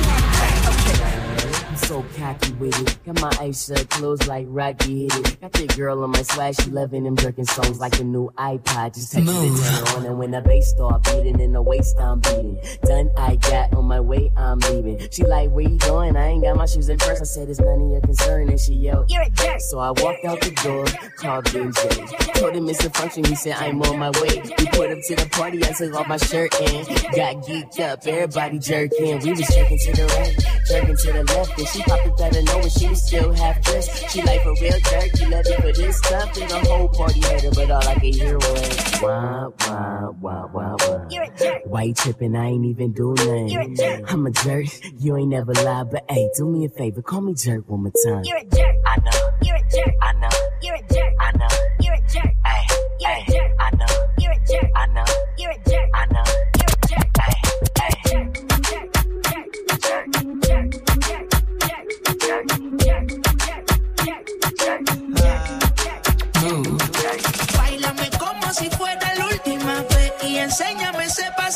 I'm 2.01 2.09
so 2.13 2.19
cocky 2.19 2.53
with 2.53 2.81
it. 2.81 3.05
Got 3.05 3.21
my 3.21 3.45
ice 3.45 3.67
shirt 3.67 3.89
clothes 3.89 4.27
like 4.27 4.45
Rocky 4.49 5.03
hit 5.03 5.15
it. 5.15 5.41
Got 5.41 5.51
that 5.51 5.77
girl 5.77 6.03
on 6.03 6.09
my 6.11 6.23
swag, 6.23 6.55
she 6.59 6.71
loving 6.71 7.03
them 7.03 7.15
jerking 7.15 7.45
songs 7.45 7.79
like 7.79 7.99
a 7.99 8.03
new 8.03 8.31
iPod. 8.37 8.95
Just 8.95 9.11
text 9.11 9.27
me 9.27 9.33
to 9.33 9.63
turn 9.63 9.97
on, 9.97 10.05
and 10.05 10.17
when 10.17 10.31
the 10.31 10.41
bass 10.41 10.71
start 10.71 11.03
beating 11.03 11.39
in 11.39 11.53
the 11.53 11.61
waist, 11.61 11.99
I'm 11.99 12.19
beating. 12.19 12.59
Done, 12.83 13.11
I 13.17 13.35
got 13.35 13.73
on 13.73 13.85
my 13.85 13.99
way, 13.99 14.31
I'm 14.35 14.59
leaving. 14.59 15.07
She 15.11 15.25
like, 15.25 15.51
where 15.51 15.67
you 15.67 15.77
going? 15.77 16.15
I 16.15 16.27
ain't 16.27 16.43
got 16.43 16.55
my 16.55 16.65
shoes 16.65 16.89
in 16.89 16.97
first. 16.97 17.21
I 17.21 17.25
said 17.25 17.49
it's 17.49 17.59
none 17.59 17.81
of 17.81 17.91
your 17.91 18.01
concern, 18.01 18.49
and 18.49 18.59
she 18.59 18.73
yelled, 18.73 19.11
You're 19.11 19.23
a 19.23 19.29
jerk. 19.29 19.59
So 19.59 19.79
I 19.79 19.91
walked 19.91 20.25
out 20.25 20.41
the 20.41 20.51
door, 20.63 20.85
called 21.17 21.45
DJ. 21.45 22.33
Told 22.35 22.55
him 22.55 22.67
it's 22.69 22.83
a 22.83 22.89
function. 22.89 23.25
He 23.25 23.35
said 23.35 23.57
I'm 23.57 23.81
on 23.83 23.99
my 23.99 24.09
way. 24.21 24.41
We 24.57 24.65
put 24.67 24.89
up 24.89 24.97
to 25.07 25.15
the 25.15 25.29
party. 25.31 25.63
I 25.63 25.71
took 25.71 25.93
off 25.93 26.07
my 26.07 26.17
shirt 26.17 26.59
and 26.61 26.87
got 27.15 27.35
geeked 27.45 27.79
up. 27.79 28.07
Everybody 28.07 28.57
jerking. 28.57 29.19
We 29.19 29.31
was 29.31 29.47
jerking 29.47 29.77
to 29.77 29.91
the 29.91 30.05
right, 30.07 30.65
jerking 30.67 30.97
to 30.97 31.13
the 31.13 31.23
left, 31.25 31.57
and 31.59 31.67
she 31.67 31.83
popped 31.91 32.21
it 32.21 32.49
out 32.49 32.65
of. 32.65 32.71
She 32.71 32.95
still 32.95 33.33
half 33.33 33.61
dressed. 33.61 34.09
She 34.09 34.21
like 34.21 34.45
a 34.45 34.53
real 34.61 34.79
jerk. 34.79 35.19
You 35.19 35.29
love 35.29 35.45
it 35.45 35.61
for 35.61 35.71
this 35.71 35.97
stuff, 35.97 36.37
and 36.37 36.49
the 36.49 36.59
whole 36.69 36.87
party 36.89 37.19
had 37.21 37.43
her, 37.43 37.51
but 37.51 37.71
all 37.71 37.87
I 37.87 37.93
could 37.95 38.15
hear 38.15 38.37
was 38.37 39.01
wah 39.01 39.49
wah 39.67 40.11
wah 40.21 40.47
wah 40.53 40.75
wah. 40.79 41.07
You're 41.09 41.23
a 41.23 41.37
jerk. 41.37 41.61
Why 41.65 41.83
you 41.83 41.93
tripping? 41.93 42.35
I 42.35 42.47
ain't 42.47 42.65
even 42.65 42.93
do 42.93 43.13
nothing. 43.13 43.47
You're 43.49 43.61
a 43.61 43.75
jerk. 43.75 44.13
I'm 44.13 44.25
a 44.25 44.31
jerk. 44.31 44.67
You 44.99 45.17
ain't 45.17 45.29
never 45.29 45.53
lied, 45.53 45.91
but 45.91 46.05
hey, 46.09 46.29
do 46.37 46.49
me 46.49 46.65
a 46.65 46.69
favor, 46.69 47.01
call 47.01 47.21
me 47.21 47.33
jerk 47.33 47.67
one 47.69 47.83
more 47.83 47.93
time. 48.05 48.23
You're 48.23 48.37
a 48.37 48.45
jerk. 48.45 48.75
I 48.85 48.97
know. 48.99 49.29
You're 49.41 49.55
a 49.55 49.69
jerk. 49.69 49.95
I 50.01 50.13
know. 50.13 50.29
You're 50.61 50.75
a 50.75 50.93
jerk. 50.93 51.13
I 51.19 51.31
know. 51.37 51.47
You're 51.79 51.93
a 51.93 52.01
jerk. 52.07 52.33
Hey, 52.45 52.63
You're 52.99 53.09
a 53.09 53.13
hey, 53.13 53.33
jerk. 53.33 53.51
I 53.59 53.75
know. 53.75 54.07
You're 54.19 54.31
a 54.31 54.39
jerk. 54.45 54.71
I 54.75 54.85
know. 54.87 55.10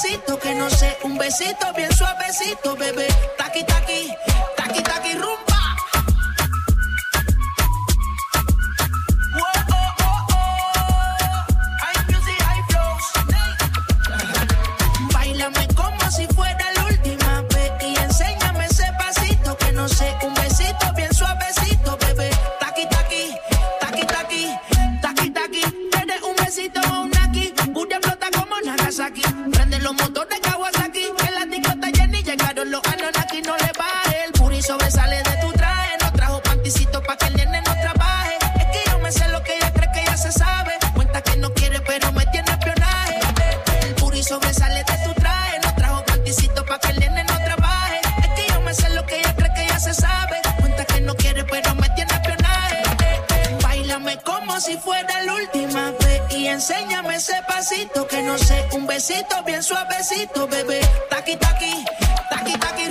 Ese 0.06 0.20
pasito 0.20 0.40
que 0.40 0.56
no 0.56 0.70
sé, 0.70 0.98
un 1.04 1.18
besito 1.18 1.74
bien 1.76 1.92
suavecito, 1.94 2.76
bebé. 2.76 3.08
Taqui 3.38 3.64
taqui, 3.64 4.12
suavecito, 60.16 60.48
bebé. 60.48 60.80
Taqui, 61.10 61.38
taqui, 61.38 61.86
taqui, 62.30 62.60
taqui, 62.60 62.86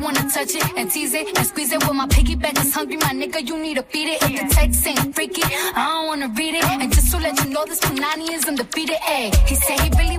wanna 0.00 0.22
touch 0.30 0.54
it 0.54 0.64
and 0.76 0.90
tease 0.90 1.14
it 1.14 1.28
and 1.36 1.46
squeeze 1.46 1.72
it. 1.72 1.86
When 1.86 1.96
my 1.96 2.06
piggyback 2.06 2.58
is 2.58 2.74
hungry, 2.74 2.96
my 2.96 3.12
nigga, 3.12 3.46
you 3.46 3.56
need 3.58 3.76
to 3.76 3.82
feed 3.82 4.08
it. 4.08 4.22
If 4.22 4.40
the 4.40 4.54
text 4.54 4.86
ain't 4.86 5.14
freaky, 5.14 5.42
I 5.44 5.84
don't 5.86 6.06
wanna 6.06 6.28
read 6.28 6.54
it. 6.54 6.64
And 6.64 6.92
just 6.92 7.12
to 7.12 7.18
let 7.18 7.38
you 7.44 7.50
know, 7.50 7.64
this 7.66 7.80
Punani 7.80 8.30
is 8.30 8.44
undefeated. 8.46 8.96
Ayy, 8.96 9.34
he 9.46 9.54
said 9.56 9.78
he 9.80 9.90
really 10.00 10.18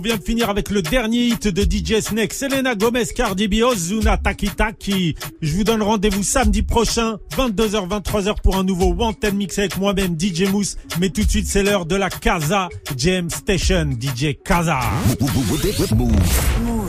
On 0.00 0.02
vient 0.02 0.16
de 0.16 0.24
finir 0.24 0.48
avec 0.48 0.70
le 0.70 0.80
dernier 0.80 1.26
hit 1.26 1.46
de 1.46 1.60
DJ 1.60 2.00
Snake, 2.00 2.32
Selena 2.32 2.74
Gomez, 2.74 3.04
Cardi 3.14 3.48
B, 3.48 3.56
Ozuna, 3.62 4.16
Taki 4.16 4.48
Taki. 4.48 5.14
Je 5.42 5.54
vous 5.54 5.62
donne 5.62 5.82
rendez-vous 5.82 6.22
samedi 6.22 6.62
prochain, 6.62 7.18
22h, 7.36 7.86
23h 7.86 8.36
pour 8.42 8.56
un 8.56 8.64
nouveau 8.64 8.94
Wanted 8.94 9.34
Mix 9.34 9.58
avec 9.58 9.76
moi-même, 9.76 10.18
DJ 10.18 10.50
Mousse. 10.50 10.78
Mais 11.00 11.10
tout 11.10 11.22
de 11.22 11.28
suite, 11.28 11.46
c'est 11.46 11.62
l'heure 11.62 11.84
de 11.84 11.96
la 11.96 12.08
Casa 12.08 12.70
Jam 12.96 13.28
Station, 13.28 13.90
DJ 13.90 14.38
Casa. 14.42 14.80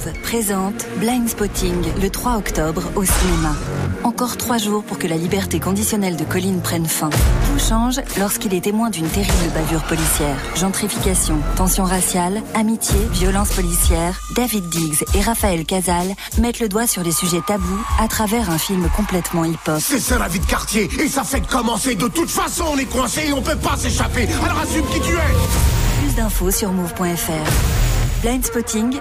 Move 0.06 0.14
présente 0.22 0.88
Blind 0.98 1.28
Spotting 1.28 1.84
le 2.02 2.10
3 2.10 2.38
octobre 2.38 2.84
au 2.96 3.04
cinéma. 3.04 3.56
Encore 4.04 4.38
trois 4.38 4.58
jours 4.58 4.84
pour 4.84 4.98
que 4.98 5.08
la 5.08 5.16
liberté 5.16 5.60
conditionnelle 5.60 6.16
de 6.16 6.24
Colline 6.24 6.62
prenne 6.62 6.86
fin. 6.86 7.10
Tout 7.10 7.60
change 7.60 8.02
lorsqu'il 8.18 8.54
est 8.54 8.62
témoin 8.62 8.90
d'une 8.90 9.08
terrible 9.08 9.52
bavure 9.54 9.84
policière. 9.84 10.36
Gentrification, 10.56 11.38
tension 11.56 11.84
raciale, 11.84 12.42
amitié, 12.54 12.98
violence 13.12 13.52
policière. 13.54 14.20
David 14.36 14.70
Diggs 14.70 15.04
et 15.16 15.22
Raphaël 15.22 15.66
Casal 15.66 16.08
mettent 16.40 16.60
le 16.60 16.70
doigt 16.70 16.88
sur 16.88 17.04
les 17.04 17.12
sujets 17.12 17.42
tabous 17.46 17.86
à 18.00 18.08
travers 18.08 18.50
un 18.50 18.58
film 18.58 18.88
complètement 18.96 19.46
hip-hop. 19.46 19.80
C'est 19.80 20.00
ça 20.00 20.18
la 20.18 20.28
vie 20.28 20.40
de 20.40 20.46
quartier, 20.46 20.90
et 21.00 21.08
ça 21.08 21.24
fait 21.24 21.42
de 21.42 21.48
commencer. 21.48 21.96
De 21.96 22.08
toute 22.08 22.30
façon, 22.30 22.66
on 22.74 22.78
est 22.78 22.86
coincé 22.86 23.28
et 23.28 23.34
on 23.34 23.42
peut 23.42 23.56
pas 23.56 23.78
s'échapper. 23.78 24.28
Alors 24.44 24.60
assume 24.60 24.86
qui 24.88 25.02
tu 25.02 25.14
es. 25.14 26.02
Plus 26.02 26.16
d'infos 26.16 26.52
sur 26.52 26.72
move.fr. 26.72 28.22
Blind 28.22 28.46
Spotting, 28.46 29.00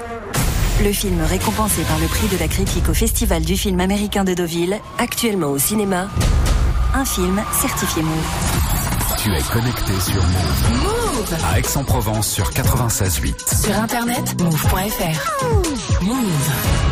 le 0.83 0.93
film 0.93 1.20
récompensé 1.22 1.83
par 1.83 1.99
le 1.99 2.07
prix 2.07 2.28
de 2.28 2.39
la 2.39 2.49
critique 2.49 2.89
au 2.89 2.95
Festival 2.95 3.43
du 3.43 3.57
film 3.57 3.81
américain 3.81 4.24
de 4.24 4.35
Deauville, 4.35 4.78
actuellement 4.99 5.49
au 5.49 5.59
cinéma. 5.59 6.09
Un 6.95 7.05
film 7.05 7.41
certifié 7.53 8.03
Move. 8.03 8.14
Tu 9.18 9.35
es 9.35 9.43
connecté 9.53 9.93
sur 10.01 10.22
Move. 10.22 10.83
Move 10.83 11.37
À 11.53 11.59
Aix-en-Provence 11.59 12.28
sur 12.28 12.51
96.8. 12.51 13.64
Sur 13.66 13.76
internet, 13.76 14.41
move.fr. 14.41 16.03
Move. 16.03 16.89